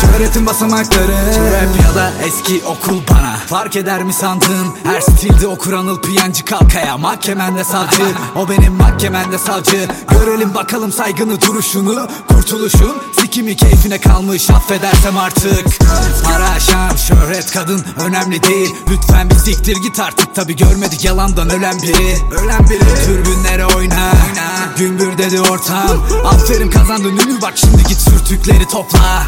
Şöhretin 0.00 0.46
basamakları. 0.46 1.12
Rap 1.52 1.82
ya 1.82 1.94
da 1.94 2.12
eski 2.26 2.62
okul 2.66 3.00
bana. 3.10 3.36
Fark 3.46 3.76
eder 3.76 4.02
mi 4.02 4.12
sandın? 4.12 4.66
Her 4.84 5.00
stilde 5.00 5.46
okur 5.46 5.72
anıl 5.72 6.00
piyancı 6.02 6.44
kalkaya. 6.44 6.98
Mahkemende 6.98 7.64
savcı. 7.64 8.02
O 8.36 8.48
benim 8.48 8.72
mahkemende 8.72 9.38
savcı. 9.38 9.88
Görelim 10.10 10.54
bakalım 10.54 10.92
saygını 10.92 11.40
duruşunu 11.40 12.08
Kurtuluşun. 12.28 12.96
Sikimi 13.20 13.56
keyfine 13.56 14.00
kalmış. 14.00 14.50
Affedersem 14.50 15.18
artık. 15.18 15.66
Para, 16.24 16.60
şan, 16.60 16.96
şöhret, 16.96 17.52
kadın, 17.52 17.84
önemli 18.00 18.15
önemli 18.16 18.42
değil. 18.42 18.74
Lütfen 18.90 19.30
bir 19.30 19.34
siktir 19.34 19.76
git 19.76 20.00
artık. 20.00 20.34
Tabi 20.34 20.56
görmedik 20.56 21.04
yalandan 21.04 21.50
ölen 21.50 21.82
biri. 21.82 22.18
Ölen 22.40 22.68
biri. 22.70 23.04
Türbünlere 23.06 23.66
oyna. 23.66 24.12
Gümbür 24.78 25.18
dedi 25.18 25.40
ortam. 25.40 26.06
Aferin 26.24 26.70
kazandın 26.70 27.16
ünlü. 27.16 27.42
Bak 27.42 27.52
şimdi 27.56 27.82
git 27.88 28.00
sürtükleri 28.00 28.68
topla. 28.68 29.22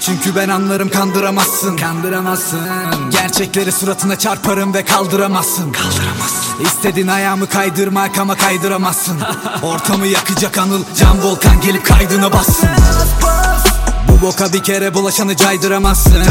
Çünkü 0.00 0.36
ben 0.36 0.48
anlarım 0.48 0.88
kandıramazsın. 0.88 1.76
Kandıramazsın. 1.76 2.60
Gerçekleri 3.10 3.72
suratına 3.72 4.18
çarparım 4.18 4.74
ve 4.74 4.84
kaldıramazsın. 4.84 5.72
Kaldıramazsın. 5.72 6.64
İstediğin 6.64 7.08
ayağımı 7.08 7.46
kaydırmak 7.46 8.18
ama 8.18 8.36
kaydıramazsın. 8.36 9.18
Ortamı 9.62 10.06
yakacak 10.06 10.58
anıl. 10.58 10.84
Can 10.98 11.22
volkan 11.22 11.60
gelip 11.60 11.86
kaydına 11.86 12.32
bassın. 12.32 12.68
Bu 14.10 14.26
boka 14.26 14.52
bir 14.52 14.62
kere 14.62 14.94
bulaşanı 14.94 15.36
caydıramazsın. 15.36 16.22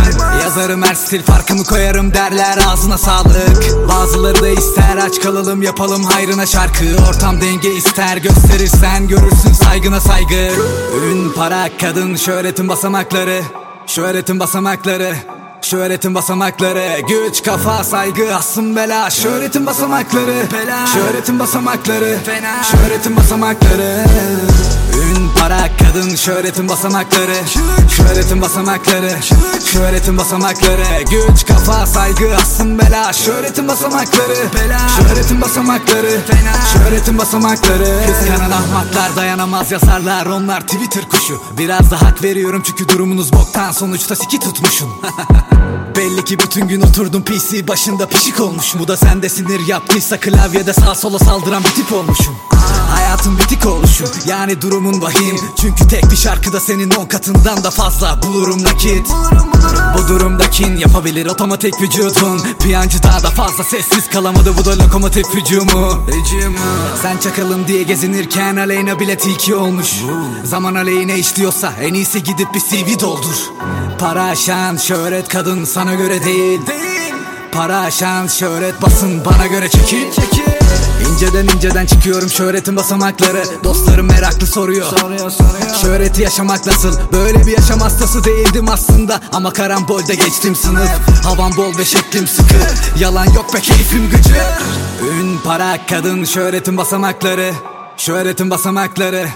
Yazarım 0.44 0.84
her 0.84 0.96
stil 0.96 1.24
farkımı 1.24 1.63
koyarım 1.63 2.13
derler 2.13 2.60
ağzına 2.68 2.98
sağlık. 2.98 3.89
Bazıları 3.89 4.42
da 4.42 4.48
ister 4.50 4.98
aç 4.98 5.22
kalalım 5.22 5.62
yapalım 5.62 6.04
hayrına 6.04 6.46
şarkı. 6.46 6.86
Ortam 7.10 7.42
denge 7.42 7.74
ister 7.74 8.18
gösterirsen 8.18 9.08
görürsün 9.08 9.54
saygına 9.54 10.00
saygı. 10.02 10.52
Ün, 11.06 11.30
para, 11.36 11.70
kadın, 11.82 12.15
şöhretin 12.15 12.68
basamakları. 12.70 13.42
Şöhretin 13.88 14.39
basamakları. 14.39 15.15
Şöhretin 15.62 16.15
basamakları. 16.15 17.02
Güç, 17.10 17.44
kafa, 17.44 17.84
saygı, 17.84 18.36
asım, 18.36 18.76
bela. 18.76 19.10
Şöhretin 19.10 19.65
basamakları. 19.65 20.36
Bela. 20.54 20.88
Şöhretin 20.88 21.39
basamakları. 21.39 22.18
Fena. 22.26 22.63
Şöhretin 22.63 23.18
basamakları. 23.18 24.06
Ün, 25.04 25.30
para, 25.40 25.70
kadın, 25.78 26.16
şöhretin 26.16 26.70
basamakları. 26.70 27.36
Şöhretin 27.90 28.42
basamakları. 28.42 29.12
Şöhretin 29.66 30.18
basamakları. 30.18 30.84
Güç, 31.12 31.46
kafa, 31.46 31.86
saygı, 31.86 32.36
aslın 32.36 32.80
bela. 32.80 33.14
Şöhretin 33.14 33.68
basamakları. 33.68 34.36
Şöhretin 34.98 35.42
basamakları. 35.42 36.20
Şöhretin 36.74 37.18
basamakları. 37.18 38.00
Kıskanan 38.08 38.52
ahmaklar 38.52 39.16
dayanamaz 39.16 39.72
yazarlar. 39.72 40.26
Onlar 40.26 40.62
Twitter 40.62 41.10
kuşu. 41.10 41.42
Biraz 41.58 41.92
da 41.92 42.02
hak 42.02 42.24
veriyorum 42.24 42.64
çünkü 42.66 42.90
durumunuz 42.90 43.34
boktan. 43.34 43.72
Sonuçta 43.72 44.16
siki 44.16 44.40
tutmuşsun 44.40 44.90
Belli 45.98 46.26
ki 46.26 46.40
bütün 46.40 46.68
gün 46.68 46.82
oturdum 46.82 47.24
PC 47.24 47.68
başında 47.68 48.08
pişik 48.08 48.40
olmuşum. 48.40 48.82
Bu 48.82 48.88
da 48.88 48.98
sende 48.98 49.30
sinir 49.30 49.68
yaptıysa 49.68 50.18
klavyede 50.20 50.74
sağ 50.74 50.96
sola 50.96 51.20
saldıran 51.20 51.64
bir 51.64 51.70
tip 51.70 51.94
olmuşum 51.94 52.36
Hayatın 52.91 53.38
bitik 53.38 53.65
oluşum 53.65 54.10
yani 54.26 54.62
durumun 54.62 55.02
vahim. 55.02 55.39
Çünkü 55.62 55.88
tek 55.88 56.12
bir 56.12 56.15
şarkıda 56.15 56.60
senin 56.60 56.91
on 56.91 57.06
katından 57.06 57.63
da 57.63 57.72
fazla. 57.72 58.19
Bulurum 58.24 58.63
nakit. 58.63 59.08
Bu 59.98 60.08
durumda 60.08 60.50
kin 60.50 60.76
yapabilir 60.76 61.26
otomatik 61.26 61.82
vücudun. 61.82 62.41
Piyancı 62.60 63.04
daha 63.04 63.24
da 63.24 63.30
fazla 63.30 63.63
sessiz 63.63 64.10
kalamadı. 64.10 64.58
Bu 64.58 64.65
da 64.65 64.80
lokomotif 64.80 65.26
hücumu. 65.34 66.06
Sen 67.02 67.17
çakalım 67.17 67.67
diye 67.67 67.84
gezinirken 67.84 68.56
aleyna 68.56 69.00
bile 69.00 69.17
tilki 69.17 69.56
olmuş. 69.56 69.93
Zaman 70.43 70.76
aleyhine 70.76 71.17
işliyorsa 71.17 71.74
en 71.82 71.93
iyisi 71.93 72.24
gidip 72.24 72.54
bir 72.54 72.60
CV 72.60 73.00
doldur. 73.00 73.36
Para, 74.00 74.36
şan, 74.36 74.78
şöhret 74.78 75.28
kadın 75.28 75.65
sana 75.65 75.93
göre 75.93 76.24
değil 76.24 76.60
Para, 77.52 77.92
şan, 77.92 78.28
şöhret 78.28 78.82
basın 78.82 79.26
bana 79.26 79.48
göre 79.48 79.70
çekil. 79.70 80.06
İnceden 81.12 81.48
inceden 81.56 81.86
çıkıyorum 81.86 82.30
şöhretin 82.30 82.76
basamakları. 82.76 83.44
Dostlarım 83.64 84.08
meraklı 84.08 84.48
soruyor. 84.48 84.86
Şöhreti 85.82 86.22
yaşamak 86.22 86.66
nasıl? 86.66 87.00
Böyle 87.14 87.46
bir 87.46 87.52
yaşam 87.58 87.80
hastası 87.80 88.24
değildim 88.24 88.70
aslında. 88.70 89.22
Ama 89.34 89.54
karambolde 89.54 90.16
geçtim 90.16 90.56
sınıf. 90.56 90.90
Havam 91.24 91.58
bol 91.58 91.78
ve 91.78 91.86
şeklim 91.86 92.28
sıkı. 92.28 92.56
Yalan 93.00 93.26
yok 93.26 93.54
be 93.54 93.60
keyfim 93.60 94.10
gıcı. 94.10 94.36
Ün, 95.14 95.38
para, 95.44 95.78
kadın, 95.90 96.24
şöhretin 96.26 96.78
basamakları. 96.78 97.54
Şöhretin 97.98 98.50
basamakları 98.50 99.28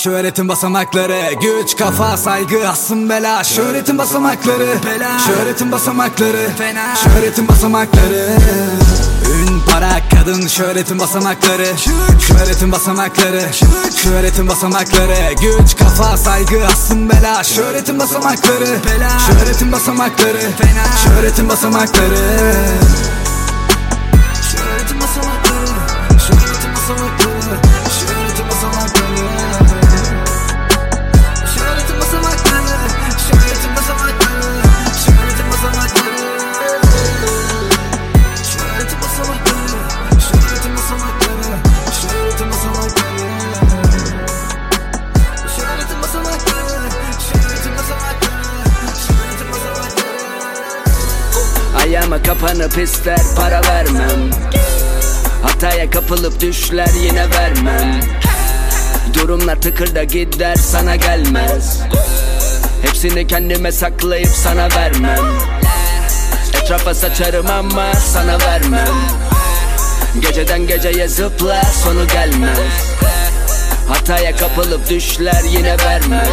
Şöhretin 0.00 0.48
basamakları 0.48 1.32
Güç, 1.40 1.76
kafa, 1.76 2.16
saygı, 2.16 2.68
aslın 2.68 3.08
bela. 3.08 3.44
Şöhretin 3.44 3.98
basamakları 3.98 4.66
Şöhretin 5.26 5.72
basamakları 5.72 6.50
Şöhretin 7.04 7.48
basamakları. 7.48 8.36
Ün, 9.34 9.60
para, 9.70 9.90
kadın, 10.14 10.46
şöhretin 10.46 10.98
basamakları. 10.98 11.66
Şöhretin 12.20 12.72
basamakları. 12.72 13.42
Şöhretin 14.02 14.48
basamakları 14.48 15.32
Güç, 15.40 15.76
kafa, 15.76 16.16
saygı, 16.16 16.66
aslın 16.66 17.10
bela. 17.10 17.44
Şöhretin 17.44 17.98
basamakları 17.98 18.66
Şöhretin 19.26 19.72
basamakları 19.72 20.40
Şöhretin 21.04 21.48
basamakları. 21.48 22.16
Şöhretin 24.52 25.00
basamakları. 25.00 25.76
Şöhretin 26.18 26.74
basamakları 26.74 27.79
kapanıp 52.40 52.78
ister 52.78 53.18
para 53.36 53.60
vermem. 53.62 54.30
Hataya 55.42 55.90
kapılıp 55.90 56.40
düşler 56.40 56.88
yine 57.02 57.30
vermem. 57.30 58.00
Durumlar 59.14 59.60
tıkırda 59.60 60.04
gider 60.04 60.56
sana 60.56 60.96
gelmez. 60.96 61.78
Hepsini 62.82 63.26
kendime 63.26 63.72
saklayıp 63.72 64.28
sana 64.28 64.68
vermem. 64.76 65.18
Etrafa 66.62 66.94
saçarım 66.94 67.50
ama 67.50 67.94
sana 67.94 68.40
vermem. 68.40 68.94
Geceden 70.20 70.66
geceye 70.66 71.08
zıpla 71.08 71.62
sonu 71.84 72.06
gelmez. 72.06 72.58
Hataya 73.88 74.36
kapılıp 74.36 74.90
düşler 74.90 75.42
yine 75.50 75.76
vermem. 75.78 76.28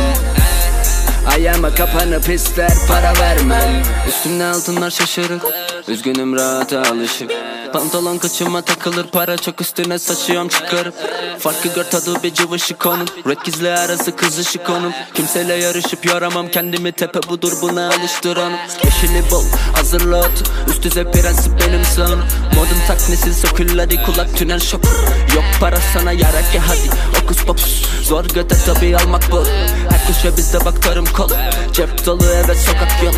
Ayağıma 1.27 1.75
kapanıp 1.75 2.29
ister 2.29 2.71
para 2.87 3.13
vermem. 3.19 3.83
Üstümde 4.07 4.45
altınlar 4.45 4.91
şaşırık 4.91 5.66
Üzgünüm 5.87 6.35
rahata 6.35 6.81
alışık. 6.81 7.31
Pantolon 7.73 8.17
kıçıma 8.17 8.61
takılır 8.61 9.07
para 9.07 9.37
çok 9.37 9.61
üstüne 9.61 9.99
saçıyorum 9.99 10.47
çıkarıp 10.47 10.93
Farkı 11.39 11.67
gör 11.67 11.83
tadı 11.83 12.23
bir 12.23 12.33
cıvışı 12.33 12.77
konum 12.77 13.05
Red 13.27 13.37
gizli 13.43 13.69
arası 13.69 14.15
kızışı 14.15 14.63
konum 14.63 14.93
Kimseyle 15.13 15.53
yarışıp 15.53 16.05
yoramam 16.05 16.47
kendimi 16.47 16.91
tepe 16.91 17.19
budur 17.29 17.53
buna 17.61 17.87
alıştıranım 17.87 18.57
Yeşili 18.83 19.31
bol 19.31 19.43
hazırla 19.75 20.19
ot 20.19 20.43
Üst 20.69 20.83
düzey 20.83 21.03
prensip 21.03 21.53
benim 21.67 21.83
sanım 21.95 22.19
Modum 22.55 22.77
tak 22.87 23.09
nesil 23.09 23.33
sökülleri 23.33 24.03
kulak 24.03 24.37
tünel 24.37 24.59
şok. 24.59 24.81
Yok 25.35 25.45
para 25.59 25.77
sana 25.93 26.11
yarak 26.11 26.55
ya 26.55 26.67
hadi. 26.67 27.23
Okus 27.23 27.45
pokus 27.45 27.85
zor 28.03 28.25
göte 28.25 28.55
tabi 28.65 28.97
almak 28.97 29.31
bu. 29.31 29.43
Her 29.89 30.07
kuşa 30.07 30.37
bizde 30.37 30.65
bak 30.65 30.83
tarım 30.83 31.05
kol. 31.05 31.29
Cep 31.73 32.05
dolu 32.05 32.23
evet 32.45 32.57
sokak 32.57 33.03
yol 33.03 33.13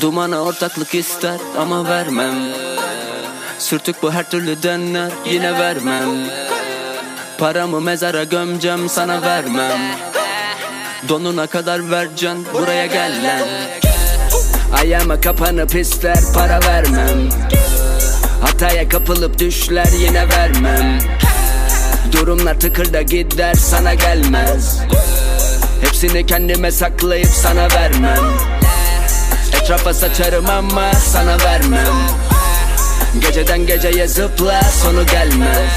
Dumana 0.00 0.40
ortaklık 0.42 0.94
ister 0.94 1.36
ama 1.58 1.88
vermem. 1.88 2.34
Sürtük 3.58 4.02
bu 4.02 4.12
her 4.12 4.30
türlü 4.30 4.62
dener 4.62 5.10
yine 5.30 5.58
vermem. 5.58 6.08
Paramı 7.38 7.80
mezara 7.80 8.24
gömcem 8.24 8.88
sana 8.88 9.22
vermem. 9.22 9.80
Donuna 11.08 11.46
kadar 11.46 11.90
vercen 11.90 12.38
buraya 12.54 12.86
gel 12.86 13.12
lan. 13.24 13.48
Ayağıma 14.80 15.20
kapanıp 15.20 15.74
ister 15.74 16.18
para 16.34 16.60
vermem. 16.60 17.28
Hataya 18.42 18.88
kapılıp 18.88 19.38
düşler 19.38 19.88
yine 20.00 20.28
vermem. 20.28 20.98
Durumlar 22.12 22.60
tıkırda 22.60 23.02
gider 23.02 23.54
sana 23.54 23.94
gelmez. 23.94 24.80
Hepsini 25.80 26.26
kendime 26.26 26.70
saklayıp 26.70 27.28
sana 27.28 27.68
vermem 27.70 28.55
Etrafa 29.66 29.94
saçarım 29.94 30.50
ama 30.50 30.92
sana 30.92 31.36
vermem. 31.44 31.94
Geceden 33.18 33.66
geceye 33.66 34.08
zıpla 34.08 34.60
sonu 34.62 35.06
gelmez 35.06 35.70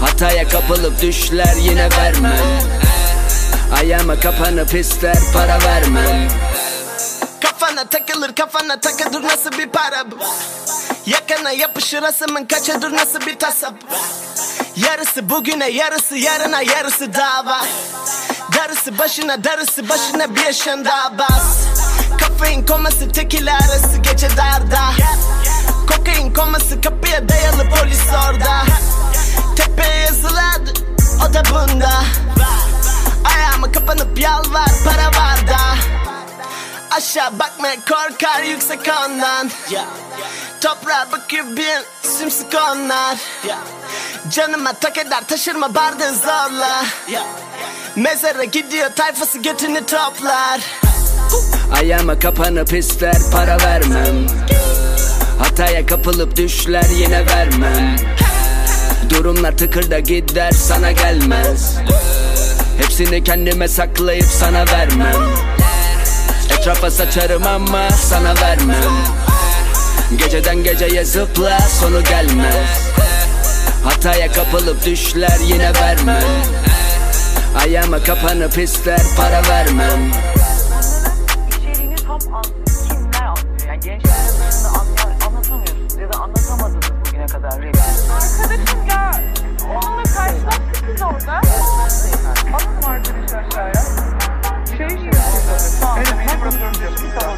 Hataya 0.00 0.48
kapılıp 0.48 1.02
düşler 1.02 1.54
yine 1.60 1.88
vermem. 1.98 2.60
Ayağıma 3.80 4.20
kapanıp 4.20 4.74
ister 4.74 5.16
para 5.32 5.58
vermem. 5.64 6.28
Kafana 7.40 7.84
takılır 7.84 8.34
kafana 8.34 8.80
takılır 8.80 9.22
nasıl 9.22 9.52
bir 9.58 9.66
para 9.66 10.10
bu? 10.10 10.16
Yakana 11.06 11.50
yapışır 11.50 12.02
asımın 12.02 12.44
kaçadır 12.44 12.92
nasıl 12.92 13.20
bir 13.20 13.38
tasap 13.38 13.74
Yarısı 14.76 15.30
bugüne 15.30 15.70
yarısı 15.70 16.16
yarına 16.16 16.62
yarısı 16.62 17.14
dava. 17.14 17.60
Darısı 18.56 18.98
başına 18.98 19.44
darısı 19.44 19.88
başına 19.88 20.34
bir 20.36 20.44
yaşın 20.44 20.84
daha 20.84 21.18
bas 21.18 21.69
Kafein 22.40 22.66
koması 22.66 23.08
tekil 23.12 23.54
arası 23.54 23.98
gece 24.02 24.28
darda. 24.36 24.80
Kokain 25.88 26.34
koması 26.34 26.80
kapıya 26.80 27.28
dayalı 27.28 27.70
polis 27.70 28.00
orada. 28.12 28.64
Tepeye 29.56 30.00
yazıladı 30.00 30.72
o 31.24 31.34
da 31.34 31.42
bunda. 31.44 31.90
Ayağıma 33.24 33.72
kapanıp 33.72 34.18
yalvar 34.18 34.68
para 34.84 35.06
var 35.06 35.48
da. 35.48 35.58
Aşağı 36.90 37.38
bakmaya 37.38 37.76
korkar 37.80 38.42
yüksek 38.42 38.80
ondan. 39.04 39.50
Toprağa 40.60 41.06
bakıyor 41.12 41.44
bir 41.56 42.08
sümsük 42.08 42.54
onlar. 42.54 43.18
Canıma 44.30 44.72
tak 44.72 44.98
eder 44.98 45.22
taşırma 45.28 45.74
bardağı 45.74 46.14
zorla. 46.14 46.84
Mezara 47.96 48.44
gidiyor 48.44 48.90
tayfası 48.96 49.38
götünü 49.38 49.86
toplar 49.86 50.60
Ayağıma 51.72 52.18
kapanıp 52.18 52.72
ister 52.72 53.14
para 53.32 53.58
vermem. 53.60 54.26
Hataya 55.38 55.86
kapılıp 55.86 56.36
düşler 56.36 56.86
yine 56.98 57.26
vermem. 57.26 57.96
Durumlar 59.10 59.56
tıkırda 59.56 59.98
gider 59.98 60.50
sana 60.50 60.92
gelmez. 60.92 61.76
Hepsini 62.78 63.24
kendime 63.24 63.68
saklayıp 63.68 64.26
sana 64.26 64.66
vermem. 64.66 65.16
Etrafa 66.58 66.90
saçarım 66.90 67.46
ama 67.46 67.90
sana 67.90 68.34
vermem. 68.40 68.92
Geceden 70.18 70.64
geceye 70.64 71.04
zıpla 71.04 71.60
sonu 71.60 72.04
gelmez. 72.04 72.90
Hataya 73.84 74.32
kapılıp 74.32 74.84
düşler 74.84 75.38
yine 75.46 75.74
vermem. 75.74 76.24
Ayağıma 77.64 78.02
kapanıp 78.02 78.58
ister 78.58 79.00
para 79.16 79.42
vermem 79.48 80.12
gençler 83.82 84.10
arasında 84.42 84.80
anlıyor, 84.80 85.26
anlatamıyorsunuz 85.26 85.96
ya 85.96 86.12
da 86.12 86.18
anlatamadınız 86.18 86.90
bugüne 87.06 87.26
kadar. 87.26 87.50
Arkadaşım 87.50 88.86
ya, 88.88 89.12
onunla 89.70 90.02
karşılaştık 90.02 90.88
biz 90.88 91.02
orada. 91.02 91.40
Alalım 92.54 92.86
arkadaşı 92.86 93.36
aşağıya. 93.36 93.82
Şey 94.76 94.88
şimdi 94.88 95.16
Evet, 95.96 96.14
benim 96.18 96.40
röportajım 96.40 97.10
tamam 97.20 97.36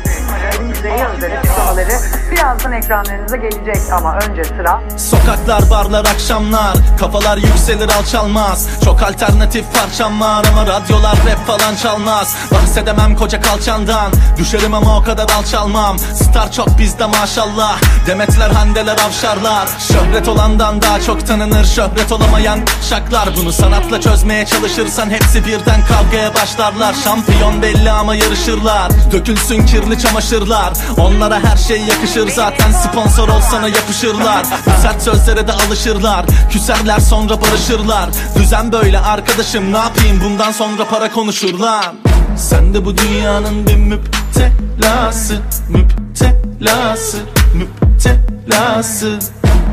değil. 0.59 0.95
Elimizde 0.95 1.39
açıklamaları 1.39 1.99
birazdan 2.31 2.73
ekranlarınıza 2.73 3.37
gelecek 3.37 3.77
ama 3.93 4.19
önce 4.19 4.45
sıra. 4.45 4.81
Sokaklar, 4.97 5.71
barlar, 5.71 6.05
akşamlar 6.05 6.77
Kafalar 7.01 7.37
yükselir 7.37 7.89
alçalmaz. 7.99 8.69
Çok 8.85 9.03
alternatif 9.03 9.65
parçam 9.75 10.21
var 10.21 10.45
ama 10.53 10.67
radyolar 10.67 11.17
rap 11.17 11.47
falan 11.47 11.75
çalmaz. 11.83 12.37
Bahsedemem 12.53 13.17
koca 13.17 13.41
kalçandan 13.41 14.13
Düşerim 14.39 14.75
ama 14.75 14.99
o 14.99 15.03
kadar 15.03 15.29
alçalmam. 15.39 15.99
Star 15.99 16.53
çok 16.53 16.79
bizde 16.79 17.07
maşallah 17.07 17.79
Demetler 18.07 18.51
handeler 18.51 18.99
avşarlar. 19.07 19.69
Şöhret 19.93 20.29
olandan 20.29 20.83
daha 20.83 21.01
çok 21.01 21.27
tanınır 21.27 21.65
Şöhret 21.65 22.13
olamayan 22.13 22.61
şaklar. 22.91 23.29
Bunu 23.37 23.53
sanatla 23.53 24.01
çözmeye 24.01 24.47
çalışırsan 24.47 25.11
Hepsi 25.11 25.47
birden 25.47 25.81
kavgaya 25.87 26.35
başlarlar. 26.35 26.95
Şampiyon 27.05 27.63
belli 27.63 27.91
ama 27.91 28.15
yarışırlar. 28.15 28.91
Dökülsün 29.13 29.67
kirli 29.67 29.99
çamaşırlar 30.43 30.73
Onlara 30.99 31.41
her 31.45 31.57
şey 31.57 31.81
yakışır 31.81 32.29
zaten 32.29 32.73
Sponsor 32.73 33.29
olsana 33.29 33.69
yapışırlar. 33.69 34.45
Sert 34.83 35.03
sözlere 35.03 35.49
de 35.49 35.53
alışırlar 35.53 36.27
Küserler 36.51 36.99
sonra 36.99 37.41
barışırlar. 37.41 38.11
Düzen 38.37 38.73
böyle 38.73 38.99
arkadaşım 38.99 39.73
ne 39.73 39.79
yapayım? 39.79 40.21
Bundan 40.25 40.53
sonra 40.53 40.89
para 40.91 41.13
konuşur 41.13 41.59
lan 41.59 41.95
Sen 42.37 42.75
de 42.75 42.85
bu 42.85 42.99
dünyanın 42.99 43.67
bir 43.67 43.77
müptelası 43.77 45.41
Müptelası 45.69 47.19
Müptelası. 47.55 49.19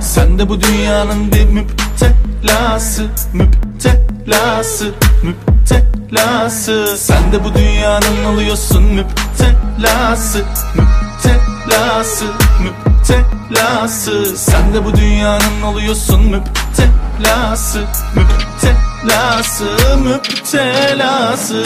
Sen 0.02 0.40
de 0.40 0.50
bu 0.50 0.62
dünyanın 0.62 1.32
bir 1.32 1.46
müptelası 1.46 3.04
Müptelası 3.34 4.92
Müptelası 5.24 5.49
Sen 6.98 7.32
de 7.32 7.44
bu 7.44 7.54
dünyanın 7.54 8.24
oluyorsun 8.26 8.84
müptelası. 8.84 10.46
Müptelası 10.76 12.26
Müptelası. 12.62 14.38
Sen 14.38 14.74
de 14.74 14.86
bu 14.86 14.98
dünyanın 14.98 15.62
oluyorsun 15.62 16.22
müptelası. 16.22 17.84
Müptelası 18.16 19.66
Müptelası. 20.04 21.66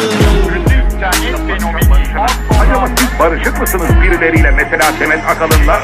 Acaba 2.61 2.87
siz 2.97 3.19
barışık 3.19 3.61
mısınız 3.61 4.01
birileriyle 4.01 4.51
mesela 4.51 4.91
Semet 4.99 5.25
Akalın'la? 5.25 5.79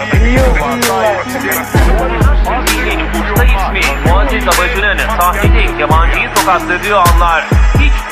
İsmi 3.45 4.09
Muazzez 4.09 4.43
Abacı'nın 4.43 4.97
sahteci 5.19 5.81
yabancıyı 5.81 6.29
tokatladığı 6.35 6.97
anlar 6.97 7.45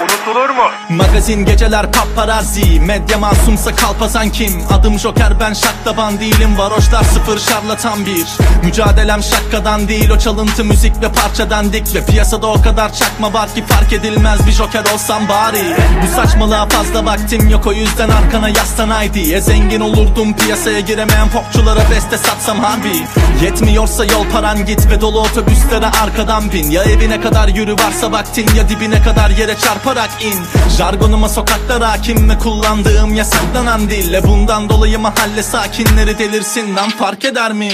unutulur 0.07 0.49
mu? 0.49 0.63
Magazin 0.89 1.45
geceler 1.45 1.91
paparazzi 1.91 2.79
Medya 2.79 3.17
masumsa 3.17 3.75
kalpazan 3.75 4.29
kim? 4.29 4.63
Adım 4.71 4.99
Joker 4.99 5.39
ben 5.39 5.53
şaklaban 5.53 6.19
değilim. 6.19 6.57
Varoşlar 6.57 7.03
sıfır 7.03 7.39
şarlatan 7.39 8.05
bir. 8.05 8.25
Mücadelem 8.63 9.23
şakkadan 9.23 9.87
değil 9.87 10.09
O 10.09 10.19
çalıntı 10.19 10.63
müzik 10.63 11.01
ve 11.01 11.11
parçadan 11.11 11.73
dik. 11.73 11.95
Ve 11.95 12.05
piyasada 12.05 12.47
o 12.47 12.61
kadar 12.61 12.93
çakma 12.93 13.33
var 13.33 13.53
ki 13.55 13.63
Fark 13.65 13.93
edilmez 13.93 14.47
bir 14.47 14.51
Joker 14.51 14.83
olsam 14.93 15.29
bari. 15.29 15.75
Bu 16.03 16.15
saçmalığa 16.15 16.69
fazla 16.69 17.05
vaktim 17.05 17.49
yok 17.49 17.67
O 17.67 17.73
yüzden 17.73 18.09
arkana 18.09 18.49
yaslan 18.49 18.89
haydi. 18.89 19.33
E 19.33 19.41
zengin 19.41 19.79
olurdum 19.79 20.33
piyasaya 20.33 20.79
giremeyen 20.79 21.29
popçulara 21.29 21.89
beste 21.91 22.17
satsam 22.17 22.59
harbi. 22.59 23.03
Yetmiyorsa 23.43 24.05
yol 24.05 24.25
paran 24.33 24.65
git 24.65 24.89
ve 24.91 25.01
dolu 25.01 25.21
otobüslere 25.21 25.85
arkadan 25.85 26.51
bin. 26.51 26.71
Ya 26.71 26.83
evine 26.83 27.21
kadar 27.21 27.47
yürü 27.47 27.73
varsa 27.73 28.11
vaktin 28.11 28.49
ya 28.55 28.69
dibine 28.69 29.01
kadar 29.01 29.29
yere 29.29 29.55
çarparak 29.97 30.23
in. 30.23 30.35
Jargonuma 30.77 31.29
sokaklar 31.29 31.83
hakim 31.83 32.29
ve 32.29 32.37
kullandığım 32.37 33.13
yasaklanan 33.13 33.89
dille 33.89 34.23
Bundan 34.23 34.69
dolayı 34.69 34.99
mahalle 34.99 35.43
sakinleri 35.43 36.19
delirsin. 36.19 36.75
Lan 36.75 36.89
fark 36.89 37.25
eder 37.25 37.53
mi? 37.53 37.69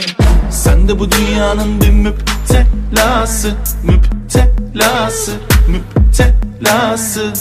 Sen 0.52 0.88
de 0.88 1.00
bu 1.00 1.12
dünyanın 1.12 1.82
bir 1.82 1.90
müptelası 1.90 3.54
Müptelası 3.84 5.32
Müptelası. 5.68 7.34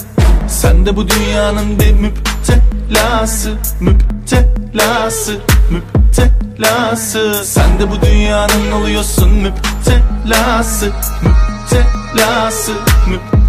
Sen 0.47 0.85
de 0.85 0.95
bu 0.95 1.07
dünyanın 1.07 1.79
bir 1.79 1.93
müptelası 1.93 3.53
Müptelası 3.79 5.37
Müptelası. 5.71 7.45
Sen 7.45 7.79
de 7.79 7.91
bu 7.91 8.01
dünyanın 8.01 8.71
oluyorsun 8.71 9.29
müptelası 9.29 10.91
Müptelası 11.23 12.71
Müptelası 13.07 13.42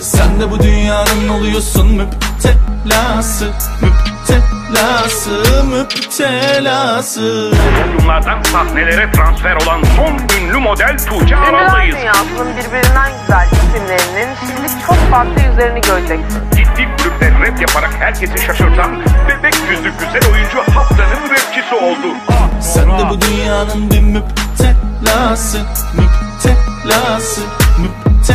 Sen 0.00 0.40
de 0.40 0.50
bu 0.50 0.62
dünyanın 0.62 1.28
oluyorsun 1.28 1.86
müptelası. 1.94 3.50
Müptelası 3.82 5.64
Müptelası. 5.64 7.52
Podyumlardan 7.82 8.42
sahnelere 8.42 9.12
transfer 9.12 9.56
olan 9.56 9.82
son 9.96 10.38
ünlü 10.38 10.58
model 10.58 10.98
Tuğçe 10.98 11.36
Aral'dayız. 11.36 11.96
dünyasının 11.96 12.56
birbirinden 12.56 13.10
güzel 13.20 13.48
isimlerinin. 13.52 14.28
Şimdi 14.40 14.84
çok 14.86 15.10
farklı 15.10 15.42
yüzlerini 15.42 15.80
göreceksiniz. 15.80 16.34
Ciddi 16.56 16.88
kulüpte 16.98 17.30
rap 17.30 17.60
yaparak 17.60 17.94
herkesi 17.98 18.46
şaşırtan 18.46 19.00
bebek 19.28 19.54
yüzlü 19.70 19.92
güzel 19.98 20.32
oyuncu 20.32 20.58
haftanın 20.74 21.30
rapçisi 21.30 21.74
oldu. 21.74 22.16
Sen 22.60 22.98
de 22.98 23.10
bu 23.10 23.20
dünyanın 23.20 23.90
bir 23.90 24.00
müptelası. 24.00 25.58
Müptelası 25.94 27.40
Müptelası 27.78 28.32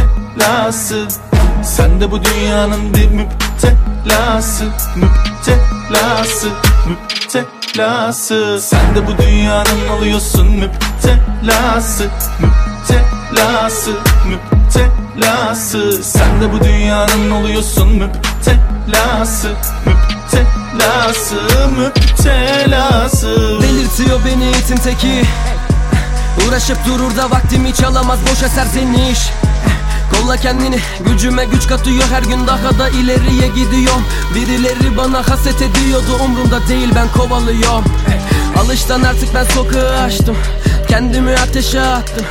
Sen 1.64 2.02
de 2.02 2.12
bu 2.12 2.24
dünyanın 2.24 2.94
bir 2.94 3.10
müptelası 3.10 4.64
Müptelası 4.96 6.48
Müptelası. 6.88 8.60
Sen 8.62 8.96
de 8.96 9.08
bu 9.08 9.18
dünyanın 9.24 9.88
oluyorsun 9.98 10.48
müptelası 10.48 12.06
Müptelası 12.40 13.92
Müptelası. 14.28 16.04
Sen 16.04 16.42
de 16.42 16.54
bu 16.54 16.64
dünyanın 16.64 17.32
oluyorsun 17.32 17.88
müptelası 17.90 19.50
Müptelası 19.86 21.36
Müptelası. 21.78 23.62
Delirtiyor 23.62 24.20
beni 24.26 24.50
itin 24.50 24.76
teki. 24.76 25.24
Uğraşıp 26.48 26.78
durur 26.86 27.18
da 27.18 27.32
vaktimi 27.32 27.74
çalamaz 27.74 28.20
boşa 28.32 28.50
serzeniş 28.50 29.20
Kolla 30.22 30.38
kendini 30.38 30.80
gücüme 31.06 31.46
güç 31.46 31.68
katıyor 31.68 32.04
her 32.12 32.24
gün 32.24 32.48
daha 32.48 32.80
da 32.80 32.90
ileriye 32.90 33.48
gidiyorum. 33.48 34.06
Birileri 34.36 34.98
bana 34.98 35.30
haset 35.30 35.62
ediyordu 35.62 36.20
umrumda 36.26 36.68
değil 36.68 36.90
ben 36.96 37.08
kovalıyorum. 37.12 37.86
Alıştan 38.60 39.04
artık 39.04 39.34
ben 39.36 39.44
sokağı 39.44 40.00
açtım 40.00 40.38
Kendimi 40.88 41.32
ateşe 41.32 41.82
attım. 41.82 42.26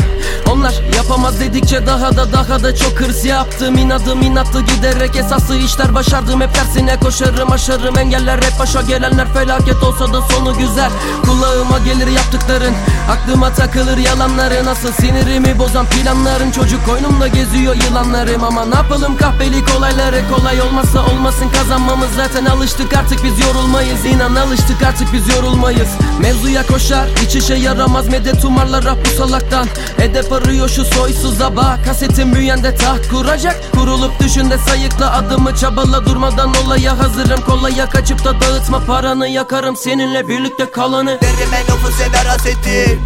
Onlar 0.50 0.74
yapamaz 0.96 1.40
dedikçe 1.40 1.86
daha 1.86 2.16
da 2.16 2.32
daha 2.32 2.62
da 2.62 2.76
çok 2.76 3.00
hırs 3.00 3.24
yaptım. 3.24 3.78
İnadım 3.78 4.22
inatlı 4.22 4.62
giderek 4.62 5.16
esaslı 5.16 5.56
işler 5.56 5.94
başardım. 5.94 6.40
Hep 6.40 6.54
tersine 6.54 7.00
koşarım 7.00 7.52
aşarım. 7.52 7.98
Engeller 7.98 8.36
hep 8.36 8.58
başa 8.58 8.82
gelenler 8.82 9.32
Felaket 9.34 9.82
olsa 9.82 10.12
da 10.12 10.22
sonu 10.22 10.58
güzel. 10.58 10.90
Kulağıma 11.24 11.78
gelir 11.78 12.06
yaptıkların 12.06 12.74
Aklıma 13.10 13.52
takılır 13.52 13.96
yalanların 13.96 14.66
Asıl 14.66 14.92
sinirimi 14.92 15.58
bozan 15.58 15.86
planların 15.86 16.50
Çocuk 16.50 16.86
koynumda 16.86 17.28
geziyor 17.28 17.74
yılanlarım. 17.74 18.44
Ama 18.44 18.64
ne 18.64 18.74
yapalım? 18.74 19.16
Kahpelik 19.16 19.64
olayları 19.78 20.22
Kolay 20.34 20.62
olmazsa 20.62 21.06
olmasın. 21.06 21.48
Kazanmamız 21.58 22.08
Zaten 22.16 22.44
alıştık. 22.44 22.96
Artık 22.96 23.24
biz 23.24 23.46
yorulmayız. 23.46 24.04
İnan 24.04 24.34
alıştık. 24.34 24.82
Artık 24.82 25.12
biz 25.12 25.28
yorulmayız. 25.34 25.88
Mevzuya 26.20 26.66
koşar 26.66 27.08
hiç 27.22 27.36
işe 27.36 27.54
yaramaz. 27.54 28.08
Medet 28.08 28.44
umarlar 28.46 28.84
ah 28.84 28.96
bu 29.04 29.08
salaktan 29.08 29.68
Edep 29.98 30.32
arıyor 30.32 30.68
şu 30.68 30.84
soysuza 30.84 31.56
bak. 31.56 31.84
Kasetin 31.84 32.34
büyüyende 32.34 32.74
taht 32.74 33.08
kuracak. 33.08 33.72
Kurulup 33.72 34.20
düşünde 34.20 34.58
sayıkla 34.58 35.12
adımı 35.12 35.56
çabala. 35.56 36.06
Durmadan 36.06 36.52
olaya 36.64 36.98
hazırım. 36.98 37.40
Kolaya 37.40 37.90
kaçıp 37.90 38.24
da 38.24 38.40
dağıtma 38.40 38.80
paranı. 38.80 39.28
Yakarım 39.28 39.76
seninle 39.76 40.28
birlikte 40.28 40.70
kalanı. 40.70 41.18
Derime 41.22 41.60
nüfus 41.60 42.00
eder 42.00 42.24
hasetin 42.26 43.00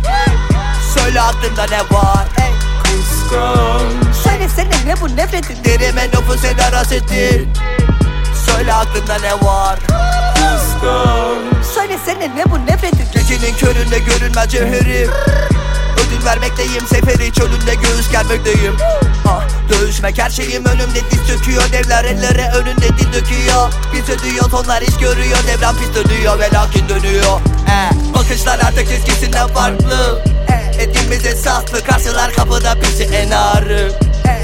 Söyle 0.94 1.20
aklında 1.20 1.62
ne 1.62 1.96
var? 1.96 2.28
Kıskanç. 2.82 4.16
Söylesene 4.24 4.86
ne 4.86 5.00
bu 5.00 5.16
nefretin? 5.16 5.64
Derime 5.64 6.06
nüfus 6.06 6.44
eder 6.44 6.72
hasetin 6.72 7.48
Söyle 8.60 8.74
aklında 8.74 9.18
ne 9.18 9.46
var? 9.46 9.78
Kıskanç. 10.34 11.66
Söylesene 11.74 12.36
ne 12.36 12.44
bu 12.50 12.66
nefretin? 12.66 13.06
Gecenin 13.12 13.54
köründe 13.54 13.98
görünmez 13.98 14.50
cevherim 14.50 15.10
ödül 15.94 16.24
vermekteyim 16.26 16.86
Seferi 16.86 17.32
çölünde 17.32 17.74
göğüs 17.74 18.10
germekteyim. 18.12 18.76
Ah 19.28 19.42
dövüşmek 19.68 20.18
her 20.18 20.30
şeyim 20.30 20.64
önümde 20.64 21.00
diz 21.10 21.28
çöküyor 21.28 21.62
Devler 21.72 22.04
ellere 22.04 22.50
önünde 22.56 22.88
dil 22.98 23.12
döküyor. 23.12 23.72
Biz 23.94 24.08
ödüyor 24.16 24.52
onlar 24.52 24.82
iş 24.82 24.96
görüyor. 24.96 25.38
Devran 25.46 25.74
pis 25.76 25.94
dönüyor 25.94 26.38
ve 26.38 26.48
lakin 26.54 26.88
dönüyor. 26.88 27.40
Eh, 27.68 28.14
Bakışlar 28.14 28.58
artık 28.58 28.92
eskisinden 28.92 29.48
farklı. 29.48 30.24
Etimiz 30.78 31.26
esaslı 31.26 31.84
karşılar 31.84 32.32
kapıda 32.32 32.76
bizi 32.82 33.04
en 33.04 33.30
ağrı 33.30 33.92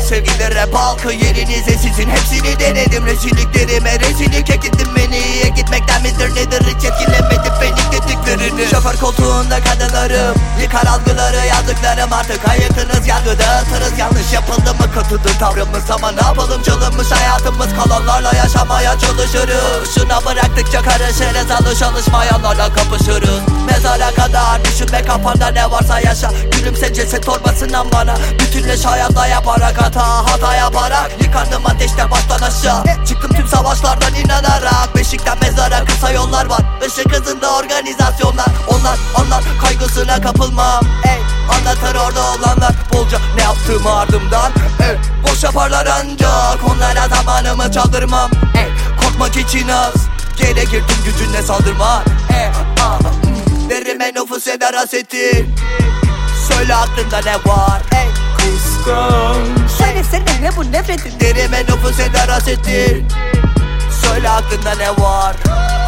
Sevgili 0.09 0.55
rap 0.55 0.75
halkı 0.75 1.13
yerinize 1.13 1.79
sizin. 1.79 2.11
Hepsini 2.11 2.61
denedim 2.61 3.07
Rezilliklerime 3.07 4.01
rezillik 4.01 4.51
ekittim 4.51 4.89
beni 4.97 5.19
iyiye 5.19 5.49
gitmekten 5.49 6.03
midir 6.03 6.31
nedir? 6.35 6.61
Hiç 6.61 6.85
etkilemedim 6.85 7.53
benim 7.61 7.93
dediklerini 7.93 8.67
Şoför 8.71 8.97
koltuğunda 8.97 9.59
kadınlarım 9.65 10.37
Yıkar 10.63 10.87
algıları 10.87 11.47
yazdıklarım 11.47 12.13
artık. 12.13 12.49
Hayatınız 12.49 13.07
yargı 13.07 13.39
dağıtırız 13.39 13.99
Yanlış 13.99 14.33
yapıldı 14.33 14.75
mı? 14.75 14.87
Kötüdür 14.95 15.39
tavrımız 15.39 15.91
ama 15.91 16.13
ne 16.13 16.27
yapalım? 16.27 16.63
Çalınmış 16.63 17.11
hayatımız 17.11 17.69
Kalanlarla 17.77 18.33
yaşamaya 18.37 18.99
çalışırız. 18.99 19.95
Şuna 19.95 20.25
bıraktıkça 20.25 20.83
karışırız 20.83 21.51
alış 21.51 21.83
alışmayanlarla 21.83 22.75
kapışırız. 22.75 23.41
Mezara 23.71 24.11
kadar 24.11 24.65
düşünme 24.65 25.03
kafanda 25.03 25.49
ne 25.49 25.71
varsa 25.71 26.01
yaşa. 26.01 26.31
Gülümse 26.53 26.95
ceset 26.95 27.27
torbasından 27.27 27.93
bana. 27.93 28.15
Bütünleş 28.39 28.85
hayatta 28.85 29.27
yaparak 29.67 29.83
hata 29.83 30.33
hata 30.33 30.55
yaparak 30.55 31.11
Yıkandım 31.23 31.67
ateşte 31.67 32.11
baştan 32.11 32.41
aşağı. 32.41 32.85
Çıktım 33.07 33.31
tüm 33.37 33.49
savaşlardan 33.49 34.15
inanarak. 34.15 34.97
Beşikten 34.97 35.39
mezara 35.43 35.85
kısa 35.85 36.11
yollar 36.11 36.47
var. 36.47 36.61
Işık 36.87 37.13
hızında 37.13 37.57
organizasyonlar. 37.57 38.47
Onlar 38.69 38.99
onlar 39.21 39.45
kaygısına 39.63 40.21
kapılmam. 40.21 40.85
Ey 41.05 41.19
anlatır 41.57 41.95
orada 41.95 42.21
olanlar. 42.21 42.73
Bolca 42.93 43.19
ne 43.37 43.43
yaptığımı 43.43 43.93
ardımdan. 43.93 44.53
Ey 44.81 44.97
boş 45.31 45.45
yaparlar 45.45 45.87
ancak 45.87 46.71
Onlara 46.71 47.09
zamanımı 47.09 47.73
çaldırmam. 47.73 48.31
Ey 48.55 48.69
korkmak 49.01 49.37
için 49.37 49.69
az. 49.69 49.95
Gerekir 50.39 50.83
tüm 50.89 51.05
gücünle 51.05 51.43
saldırma 51.43 52.05
Ey 52.31 52.49
ah 52.81 53.01
mm. 53.01 53.71
Derime 53.71 54.13
nüfus 54.15 54.47
eder 54.47 54.75
hasetin 54.75 55.55
Söyle 56.49 56.75
aklında 56.75 57.19
ne 57.19 57.35
var? 57.35 57.83
Ey 57.93 58.06
kıskanç 58.87 59.71
Söylesene 59.79 60.43
ne 60.43 60.57
bu 60.57 60.73
nefretin? 60.73 61.21
Derime 61.21 61.61
nüfus 61.63 62.01
eder 62.01 62.29
hasetin 62.29 63.09
Söyle 64.03 64.31
aklında 64.31 64.75
ne 64.75 64.91
var? 65.05 65.37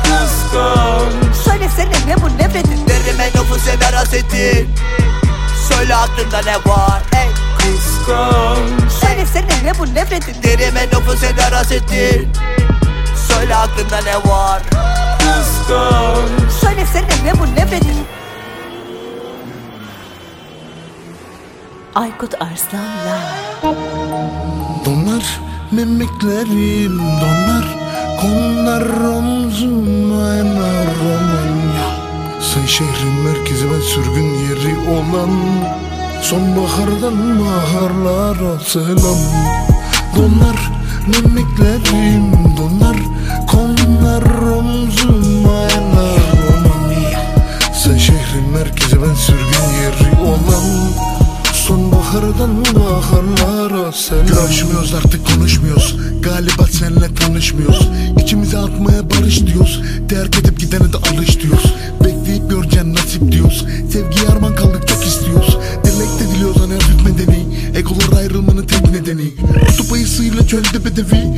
Kıskanç. 0.03 1.37
Söylesene 1.45 2.07
ne 2.07 2.17
bu 2.23 2.29
nefretin? 2.39 2.87
Derime 2.89 3.27
nüfus 3.27 3.69
eder 3.69 3.93
hasetin 3.93 4.75
Söyle 5.69 5.95
aklında 5.97 6.39
ne 6.45 6.55
var? 6.73 7.03
Ey 7.17 7.29
kıskanç. 7.59 8.93
Söylesene 9.01 9.65
ne 9.65 9.79
bu 9.79 9.95
nefretin? 9.95 10.43
Derime 10.43 10.87
nüfus 10.87 11.23
eder 11.25 11.53
hasetin 11.53 12.33
Söyle 13.29 13.57
aklında 13.57 14.01
ne 14.03 14.31
var? 14.31 14.63
Kıskanç. 15.19 16.53
Söylesene 16.61 17.25
ne 17.25 17.39
bu 17.39 17.47
nefretin 17.55 18.07
Aykut 21.95 22.35
Arslan 22.41 22.91
Live 23.07 23.77
Donar 24.85 25.25
mimiklerim 25.71 26.99
donar. 26.99 27.67
Konar 28.21 28.87
omzuma 29.17 30.35
enar 30.35 30.87
Romanya 31.01 31.89
Sen 32.41 32.67
şehrin 32.67 33.15
merkezi 33.25 33.65
ben 33.71 33.81
sürgün 33.81 34.35
yeri 34.35 34.91
olan 34.91 35.31
Sonbahardan 36.23 37.41
baharlara 37.41 38.59
selam. 38.59 39.19
Donar 40.17 40.71
mimiklerim 41.07 42.33
donar. 42.57 42.97
Konar 43.47 44.23
omzuma 44.57 45.63
enar 45.63 46.21
Romanya 46.49 47.21
Sen 47.75 47.99
şehrin 47.99 48.51
merkezi 48.53 49.03
ben 49.03 49.15
sürgün 49.15 49.69
yeri 49.83 50.21
olan 50.21 50.65
Sonbahardan 52.13 52.65
baharlara 52.75 53.93
selam 53.93 54.27
Görüşmüyoruz 54.27 54.95
artık 54.95 55.27
konuşmuyoruz. 55.27 55.97
Galiba 56.23 56.67
senle 56.67 57.15
tanışmıyoruz. 57.15 57.89
İçimize 58.23 58.59
atmaya 58.59 59.11
barış 59.11 59.47
diyoruz. 59.47 59.83
Terk 60.09 60.39
edip 60.39 60.59
gidene 60.59 60.93
de 60.93 60.97
alış 60.97 61.41
diyoruz. 61.41 61.75
Bekleyip 62.05 62.51
göreceğin 62.51 62.95
nasip 62.95 63.33
diyoruz. 63.33 63.65
Sevgiye 63.93 64.29
arman 64.29 64.55
kaldık 64.55 64.89
çok 64.89 65.07
istiyoruz. 65.07 65.59
Dilek 65.85 66.21
de 66.21 66.35
diliyoruz 66.35 66.61
hani 66.61 66.73
hafif 66.73 67.05
medeni. 67.05 67.47
Egolar 67.77 68.19
ayrılmanın 68.19 68.67
tek 68.67 68.91
nedeni. 68.91 69.35
Kutup 69.67 69.93
ayısıyla 69.93 70.47
çölde 70.47 70.85
bedevi 70.85 71.38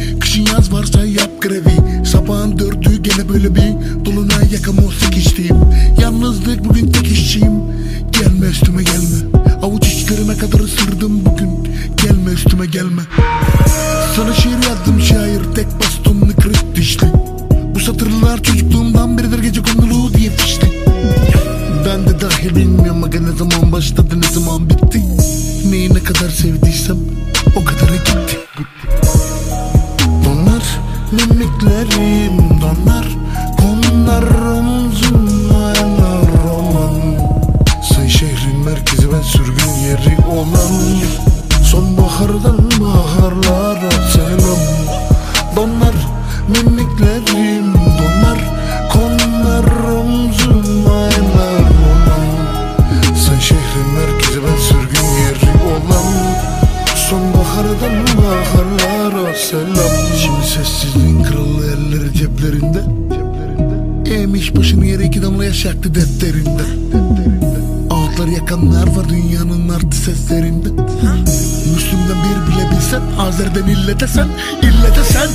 İlle 73.91 74.01
desen 74.01 74.29
ille 74.63 74.97
desen 74.97 75.29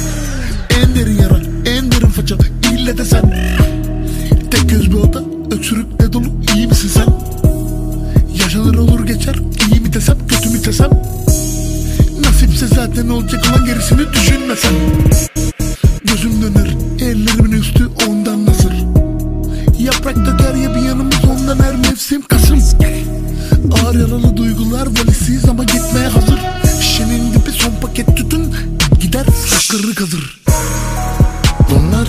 En 0.69 0.95
derin 0.95 1.21
yara 1.21 1.39
en 1.65 1.91
derin 1.91 2.07
faça 2.07 2.35
ille 2.71 2.97
desen 2.97 3.21
Tek 4.51 4.69
göz 4.69 4.91
bir 4.91 4.95
oda 4.95 5.21
öksürükle 5.51 6.13
dolu 6.13 6.25
iyi 6.55 6.67
misin 6.67 6.89
sen? 6.89 7.05
Yaşanır 8.43 8.75
olur 8.75 9.07
geçer 9.07 9.35
iyi 9.71 9.79
mi 9.79 9.93
desem 9.93 10.17
kötü 10.27 10.49
mü 10.49 10.65
desem? 10.65 10.89
Nasipse 12.21 12.67
zaten 12.67 13.09
olacak 13.09 13.45
olan 13.51 13.65
gerisini 13.65 14.13
düşünmesen. 14.13 14.73
Gözüm 16.03 16.41
döner 16.41 16.75
ellerimin 16.99 17.51
üstü 17.51 17.89
ondan 18.07 18.45
nasır? 18.45 18.73
Yaprakta 19.79 20.39
derya 20.39 20.75
bir 20.75 20.81
yanımız 20.81 21.25
ondan 21.25 21.59
her 21.59 21.75
mevsim 21.75 22.21
Kasım. 22.21 22.59
Ağır 23.71 23.95
yaralı 23.95 24.37
duygular 24.37 24.87
valisiz 24.87 25.45
ama 25.49 25.63
gitmeye 25.63 26.07
hazır 26.07 26.24
Sakırı 29.75 29.95
kazır 29.95 30.41
Donar 31.69 32.07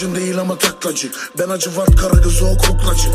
Güvercin 0.00 0.16
değil 0.16 0.38
ama 0.40 0.58
taklacı. 0.58 1.10
Ben 1.38 1.48
acı 1.48 1.76
vat 1.76 1.96
kara 1.96 2.22
kızı 2.22 2.46
o 2.46 2.56
kuklacı. 2.58 3.08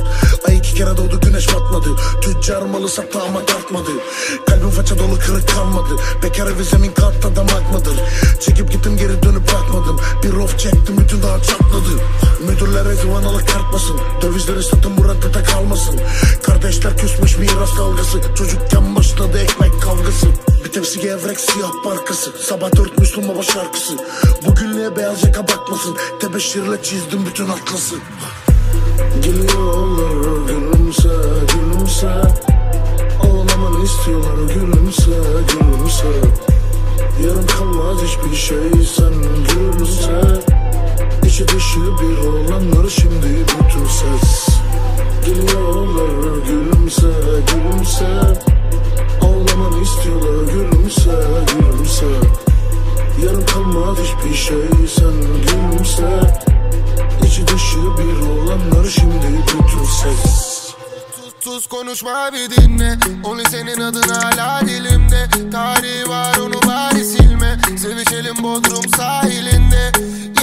Ay 0.48 0.58
iki 0.58 0.74
kere 0.74 0.98
doğdu 0.98 1.20
güneş 1.22 1.48
batmadı. 1.56 1.90
Tüccar 2.22 2.62
malı 2.62 2.90
sattı 2.90 3.22
ama 3.22 3.46
tartmadı. 3.46 3.92
Kalbim 4.48 4.70
faça 4.70 5.00
dolu 5.00 5.20
kırık 5.20 5.48
kalmadı 5.48 5.96
Bekar 6.24 6.60
vizemin 6.60 6.92
kartta 6.92 7.36
damakmadır 7.36 7.94
Çekip 8.40 8.72
gittim 8.72 8.98
geri 8.98 9.24
dönüp 9.24 9.54
bakmadım. 9.54 10.00
Bir 10.24 10.34
of 10.34 10.60
çektim 10.60 10.98
bütün 10.98 11.24
dağ 11.24 11.44
çatladı. 11.44 11.94
Müdürlere 12.48 12.96
zıvanalık 12.96 13.48
tartmasın. 13.48 13.98
Dövizleri 14.22 14.64
satın 14.64 14.98
burada 14.98 15.34
da 15.34 15.44
kalmasın. 15.44 16.00
Kardeşler 16.44 16.98
küsmüş 16.98 17.38
miras 17.38 17.74
kavgası. 17.78 18.22
Çocukken 18.38 18.96
başladı 18.96 19.40
ekmek 19.40 19.82
kavgası 19.82 20.28
Bir 20.66 20.72
tepsi 20.72 21.00
gevrek 21.00 21.40
siyah 21.40 21.72
parkası. 21.84 22.32
Sabah 22.32 22.76
dört 22.76 22.98
Müslüm 23.00 23.28
baba 23.28 23.44
şarkısı. 23.44 23.94
Bugünlüğe 24.46 24.96
beyaz 24.96 25.24
yaka 25.24 25.48
Tebeşirle 26.20 26.84
çizdim 26.84 27.26
bütün 27.26 27.50
atlası. 27.50 27.96
Geliyorlar 29.22 30.48
gülümse 30.48 31.10
gülümse. 31.54 32.12
Ağlamanı 33.22 33.84
istiyorlar 33.84 34.54
gülümse 34.54 35.12
gülümse. 35.52 36.08
Yarım 37.24 37.48
kalmaz 37.48 37.98
hiçbir 38.04 38.38
şey 38.38 38.86
sen 38.96 39.14
gülümse. 39.50 40.22
İçi 41.26 41.48
dışı 41.48 41.80
bir 41.80 42.28
olanlar 42.28 42.90
şimdi 42.90 43.46
bütün 43.46 43.86
ses. 43.86 44.48
Geliyorlar 45.26 46.38
gülümse 46.48 47.12
gülümse 47.48 48.42
Ağlamanı 49.52 49.84
istiyorlar 49.84 50.54
gülümse 50.54 51.12
gülümse. 51.48 52.06
Yarım 53.26 53.46
kalmaz 53.46 53.98
hiçbir 54.00 54.38
şey 54.38 54.88
sen 54.96 55.14
gülümse. 55.22 56.40
İçi 57.28 57.48
dışı 57.48 57.78
bir 57.78 58.28
olanlar 58.28 58.90
şimdi 58.90 59.44
ses. 60.04 60.74
Sus 61.40 61.68
konuşma 61.68 62.30
bir 62.34 62.50
dinle. 62.50 62.98
Only 63.24 63.44
senin 63.52 63.82
adın 63.82 64.10
hala 64.10 64.62
dilimde. 64.62 65.52
Tarihi 65.52 66.10
var 66.10 66.38
onu 66.38 66.68
bari 66.68 67.06
silme. 67.06 67.58
Sevişelim 67.78 68.44
Bodrum 68.44 68.90
sahilinde. 68.98 69.92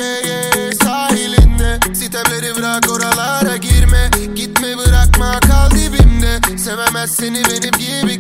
Yeah 0.01 0.27
yeah 0.27 0.73
sahilinde. 0.83 1.95
Sitemleri 1.95 2.57
bırak 2.57 2.91
oralara 2.91 3.57
girme. 3.57 4.11
Gitme 4.35 4.79
bırakma 4.79 5.41
kal 5.41 5.71
dibimde. 5.71 6.59
Sevemez 6.59 7.17
seni 7.17 7.43
benim 7.45 7.79
gibi 7.79 8.18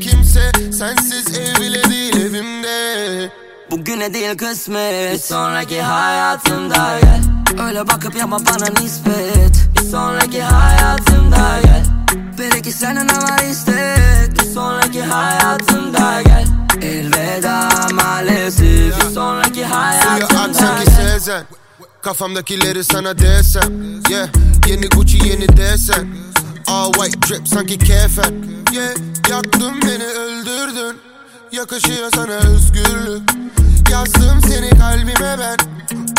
Sensiz 0.78 1.38
ev 1.38 1.60
bile 1.60 1.84
değil 1.90 2.16
evimde. 2.16 3.30
Bugüne 3.70 4.14
değil 4.14 4.36
kısmet 4.38 5.14
Bir 5.14 5.18
sonraki 5.18 5.82
hayatımda 5.82 7.00
gel. 7.02 7.20
Öyle 7.66 7.88
bakıp 7.88 8.16
yapma 8.16 8.38
bana 8.46 8.80
nispet. 8.80 9.68
Bir 9.76 9.90
sonraki 9.90 10.42
hayatımda 10.42 11.60
gel. 11.64 11.84
Belki 12.38 12.72
senin 12.72 13.08
ama 13.08 13.36
istek? 13.42 14.40
Bir 14.40 14.54
sonraki 14.54 15.02
hayatımda 15.02 16.22
gel. 16.22 16.46
Elveda 16.82 17.68
maalesef. 17.92 19.00
Bir 19.00 19.14
sonraki 19.14 19.64
hayatımda 19.64 20.84
gel. 20.84 20.94
Sezen. 20.96 21.44
Kafamdakileri 22.02 22.84
sana 22.84 23.18
desem 23.18 24.00
Yeah. 24.10 24.28
Yeni 24.68 24.88
Gucci 24.88 25.28
yeni 25.28 25.56
desen 25.56 26.08
All 26.68 26.92
white 26.92 27.20
drip 27.28 27.48
sanki 27.48 27.78
kefen 27.78 28.34
Yeah 28.72 29.08
Yaktın 29.30 29.82
beni 29.82 30.04
öldürdün. 30.04 31.00
Yakışıyor 31.52 32.10
sana 32.14 32.32
özgürlük. 32.32 33.30
Yazdım 33.90 34.40
seni 34.48 34.70
kalbime 34.70 35.38
ben. 35.38 35.56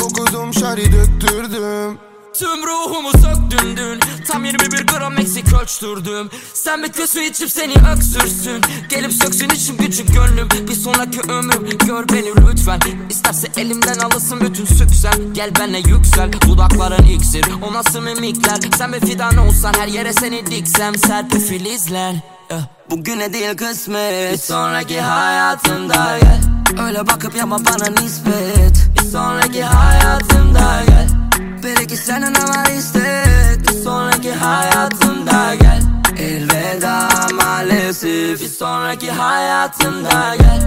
Okudum 0.03 0.53
şari 0.53 0.91
döktürdüm 0.91 2.08
Tüm 2.39 2.67
ruhumu 2.67 3.11
söktün 3.11 3.77
dün 3.77 3.99
Tam 4.27 4.45
21 4.45 4.87
gram 4.87 5.17
eksik 5.17 5.53
ölçtürdüm. 5.61 6.29
Sen 6.53 6.83
bekliyorsun 6.83 7.19
içip 7.19 7.51
seni 7.51 7.73
öksürsün. 7.93 8.61
Gelip 8.89 9.13
söksün 9.13 9.49
içim 9.49 9.77
gücüm 9.77 10.07
gönlüm. 10.07 10.49
Bir 10.69 10.73
sonraki 10.73 11.19
ömrüm 11.31 11.77
gör 11.87 12.09
beni 12.09 12.47
lütfen. 12.47 12.79
İsterse 13.09 13.47
elimden 13.57 13.99
alırsın 13.99 14.41
bütün 14.41 14.65
süksen. 14.65 15.33
Gel 15.33 15.51
benle 15.59 15.77
yüksel 15.77 16.31
dudakların 16.47 17.03
iksir. 17.03 17.45
O 17.61 17.73
nasıl 17.73 18.01
mimikler? 18.01 18.59
Sen 18.77 18.93
bir 18.93 18.99
fidan 18.99 19.37
olsan 19.37 19.73
her 19.79 19.87
yere 19.87 20.13
seni 20.13 20.45
diksem. 20.45 20.95
Serpil 20.95 21.39
filizler. 21.39 22.15
Eh, 22.49 22.55
Bugüne 22.89 23.33
değil 23.33 23.57
kısmet. 23.57 24.33
Bir 24.33 24.37
sonraki 24.37 25.01
hayatımda 25.01 26.19
gel. 26.21 26.41
Öyle 26.85 27.07
bakıp 27.07 27.35
yapma 27.35 27.59
bana 27.65 28.01
nispet. 28.01 28.89
Bir 28.95 29.11
sonraki 29.11 29.63
hayatımda 29.63 30.83
gel 30.87 31.18
Belki 31.63 31.97
senin 31.97 32.35
ama 32.35 32.63
istek 32.77 33.67
Bir 33.67 33.83
sonraki 33.83 34.31
hayatımda 34.33 35.55
gel. 35.55 35.81
Elveda 36.19 37.09
maalesef 37.33 38.41
Bir 38.41 38.47
sonraki 38.47 39.11
hayatımda 39.11 40.35
gel 40.35 40.61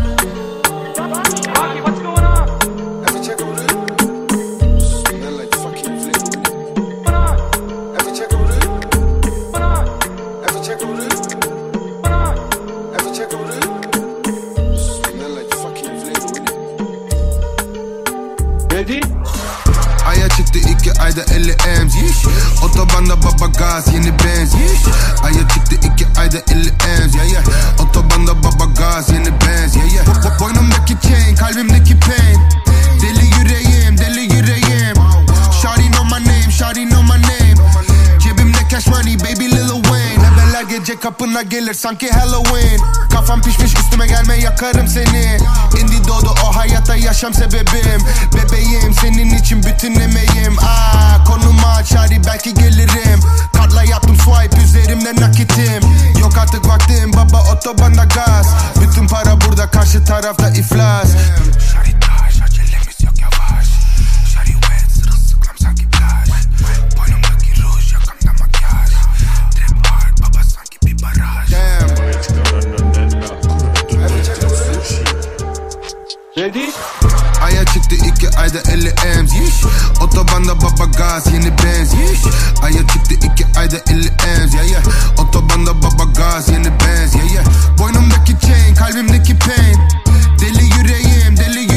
Otobanda 22.72 23.16
baba 23.16 23.46
gaz 23.46 23.92
yeni 23.94 24.12
benz 24.12 24.31
kapına 41.32 41.42
gelir 41.42 41.74
sanki 41.74 42.10
Halloween. 42.10 42.80
Kafam 43.12 43.42
pişmiş 43.42 43.74
üstüme 43.78 44.06
gelme 44.06 44.36
yakarım 44.36 44.88
seni. 44.88 45.38
Indi 45.80 46.08
doğdu 46.08 46.34
o 46.44 46.56
hayata 46.56 46.96
yaşam 46.96 47.34
sebebim. 47.34 48.00
Bebeğim 48.34 48.94
senin 48.94 49.34
için 49.34 49.62
bütün 49.62 50.00
emeğim. 50.00 50.58
Aa, 50.58 51.24
Konumu 51.24 51.66
aç 51.76 51.92
belki 52.26 52.54
gelirim. 52.54 53.20
Kartla 53.52 53.82
yaptım 53.84 54.16
swipe 54.16 54.62
üzerimde 54.62 55.20
nakitim. 55.20 55.82
Yok 56.20 56.38
artık 56.38 56.68
vaktim 56.68 57.12
baba 57.12 57.42
otobanda 57.52 58.04
gaz. 58.04 58.46
Bütün 58.80 59.08
para 59.08 59.40
burada 59.40 59.70
karşı 59.70 60.04
tarafta 60.04 60.50
iflas 60.50 61.08
Ready? 76.36 76.70
Aya 77.42 77.64
çıktı 77.64 77.94
iki 77.94 78.38
ayda 78.38 78.58
50 78.58 78.88
M's 79.22 79.34
yiş. 79.34 79.54
Otobanda 80.00 80.56
baba 80.62 80.84
gaz 80.98 81.26
yeni 81.32 81.58
benz 81.58 81.92
yiş. 81.94 82.20
Aya 82.62 82.86
çıktı 82.86 83.14
iki 83.14 83.58
ayda 83.58 83.76
50 83.90 84.10
M's 84.10 84.54
yeah, 84.54 84.70
yeah. 84.70 84.82
Otobanda 85.18 85.82
baba 85.82 86.04
gaz 86.16 86.48
yeni 86.48 86.70
benz 86.80 87.14
yeah, 87.14 87.32
yeah. 87.32 87.44
Boynumdaki 87.78 88.36
chain 88.40 88.74
kalbimdeki 88.74 89.38
pain 89.38 89.78
Deli 90.40 90.64
yüreğim 90.64 91.36
deli 91.36 91.71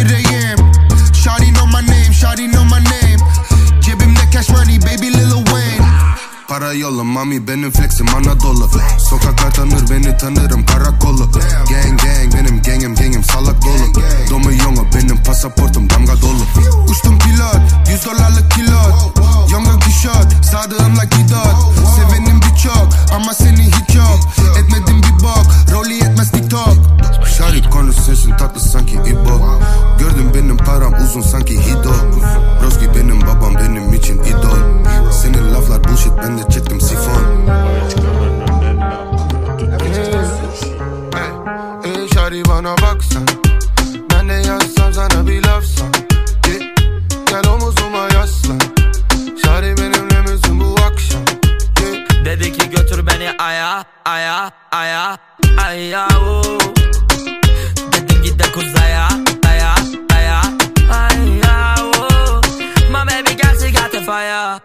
Para 6.66 6.74
yolla 6.74 7.04
mami 7.04 7.48
benim 7.48 7.72
flexim 7.72 8.08
Anadolu. 8.16 8.70
Sokaklar 8.98 9.54
tanır 9.54 9.90
beni 9.90 10.18
tanırım 10.18 10.66
karakolu. 10.66 11.32
Gang 11.70 12.02
gang 12.02 12.34
benim 12.34 12.62
gangim 12.62 12.96
gangim 12.96 13.24
salak 13.24 13.62
dolu. 13.62 14.04
Domu 14.30 14.54
yonga 14.54 14.82
benim 14.96 15.24
pasaportum 15.24 15.90
damga 15.90 16.22
dolu. 16.22 16.44
Uçtum 16.90 17.20
pilot 17.20 17.90
100 17.90 18.06
dolarlık 18.06 18.52
kilot 18.52 19.20
Yonga 19.52 19.80
kişot 19.80 20.46
sadığımla 20.46 21.04
gidot. 21.04 21.76
Sevenim 21.96 22.42
birçok 22.42 22.88
ama 23.16 23.34
seni 23.34 23.64
hiç 23.66 23.96
yok. 23.96 24.20
Etmedim 24.60 25.02
bir 25.04 25.24
bok 25.24 25.46
rolü 25.72 25.94
yetmez 25.94 26.32
tiktok. 26.32 26.76
Şarit 27.38 27.70
konu 27.70 27.94
sesin 27.94 28.38
tatlı 28.38 28.62
sanki 28.62 28.94
İbo. 28.94 29.60
Gördüm 30.00 30.32
benim 30.34 30.58
param 30.58 30.94
uzun 30.94 31.22
sanki 31.22 31.54
Hido 31.54 31.85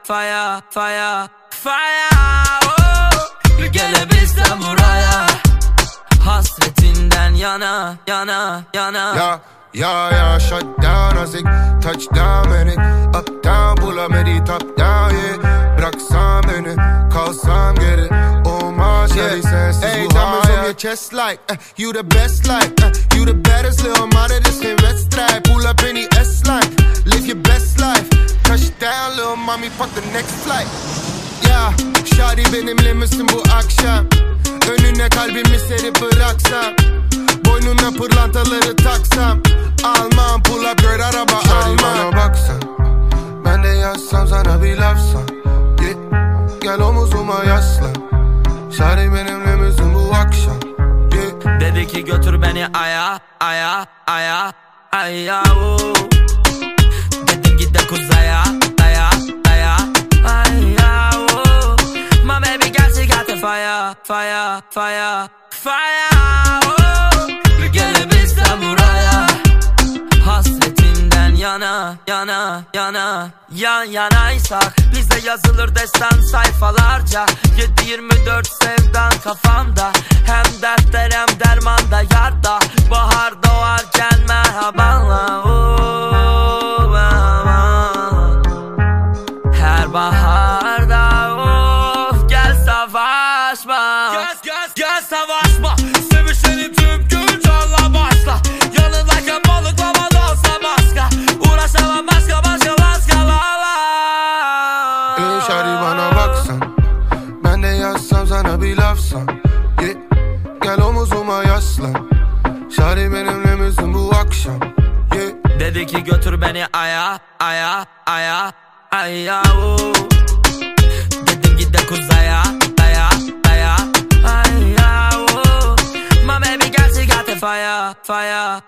fire 0.05 0.63
fire 0.71 0.71
fire 0.71 1.29
fire 1.51 2.11
oh. 2.65 3.71
Gelebilsem 3.73 4.59
buraya. 4.61 5.27
Hasretinden 6.25 7.35
yana 7.35 7.97
yana 8.07 8.63
yana. 8.75 9.15
Yeah, 9.15 9.41
yeah, 9.73 10.11
yeah, 10.11 10.39
shut 10.39 10.83
down 10.83 11.27
think 11.27 11.47
touchdown 11.83 12.51
beni 12.51 12.75
Up 13.15 13.43
down 13.43 13.77
bulamedi 13.77 14.45
top 14.45 14.77
down 14.79 15.15
yeah. 15.15 15.77
Bıraksan 15.79 16.43
beni 16.49 16.77
kalsam 17.13 17.75
geri. 17.75 18.09
Olmaz 18.45 19.17
yeah. 19.17 19.43
sensiz 19.43 19.83
hey, 19.83 20.05
bu 20.05 20.19
on 20.19 20.50
your 20.71 20.77
chest 20.77 21.13
like 21.13 21.41
uh, 21.51 21.57
You 21.77 21.93
the 21.93 22.05
best 22.05 22.47
like 22.47 22.81
uh, 22.81 22.93
You 23.15 23.25
the 23.25 23.35
baddest 23.35 23.83
little 23.83 24.07
mother 24.07 24.39
this 24.41 24.61
geen 24.61 24.77
wedstrijd 24.83 25.43
Pull 25.43 25.67
up 25.67 25.83
in 25.83 25.95
die 25.97 26.09
S-line 26.13 26.71
Live 27.07 27.27
your 27.27 27.43
best 27.43 27.81
life. 27.81 28.09
Touchdown 28.45 29.17
little 29.17 29.37
mommy 29.37 29.69
fuck 29.71 29.91
the 29.95 30.03
next 30.13 30.35
flight. 30.45 30.69
Yeah, 31.43 31.75
Shari 32.05 32.45
benimle 32.53 32.93
misin 32.93 33.27
bu 33.29 33.43
akşam. 33.55 34.07
Önüne 34.71 35.09
kalbimi 35.09 35.59
serip 35.59 36.01
bıraksam. 36.01 36.75
Boynuna 37.45 37.91
pırlantaları 37.99 38.77
taksam. 38.77 39.43
Almam 39.85 40.43
pull 40.43 40.65
up 40.65 40.79
girl 40.79 41.01
araba 41.01 41.41
almam 41.55 41.79
bana 41.83 42.17
baksan 42.17 42.61
Ben 43.45 43.65
de 43.65 43.69
yazsam 43.69 44.29
sana 44.29 44.63
bir 44.63 44.77
lafsan 44.77 45.23
yeah. 45.83 45.97
Gel 46.61 46.81
omuzuma 46.81 47.45
yaslan 47.45 48.20
Şari 48.79 49.13
benimle 49.15 49.57
misin 49.57 49.95
bu 49.95 50.15
akşam. 50.15 50.61
Dedi 51.61 51.87
ki 51.87 52.05
götür 52.05 52.43
beni 52.43 52.67
aya 52.67 53.19
aya 53.41 53.87
aya 54.07 54.53
aya 54.93 55.43
oh. 55.57 55.95
Dedim 57.29 57.57
git 57.59 57.75
de 57.75 57.87
kuzaya 57.87 58.43
daya 58.79 59.11
daya 59.45 59.77
aya 60.25 61.11
oh. 61.15 61.77
My 62.25 62.41
baby 62.43 62.73
girl 62.73 62.93
she 62.95 63.07
got 63.07 63.27
the 63.27 63.37
fire 63.37 63.95
fire 64.05 64.63
fire 64.71 65.29
fire 65.51 66.09
oh. 66.65 66.90
Yana 71.41 71.97
yana 72.07 72.63
yana 72.75 73.31
Yan 73.55 73.85
yanaysak 73.85 74.77
Bize 74.93 75.27
yazılır 75.29 75.75
destan 75.75 76.21
sayfalarca 76.33 77.27
7-24 77.85 78.47
sevdan 78.63 79.13
kafamda 79.25 79.93
Hem 80.27 80.63
dertler 80.63 81.11
hem 81.11 81.41
dermanda 81.41 82.00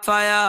fire 0.03 0.42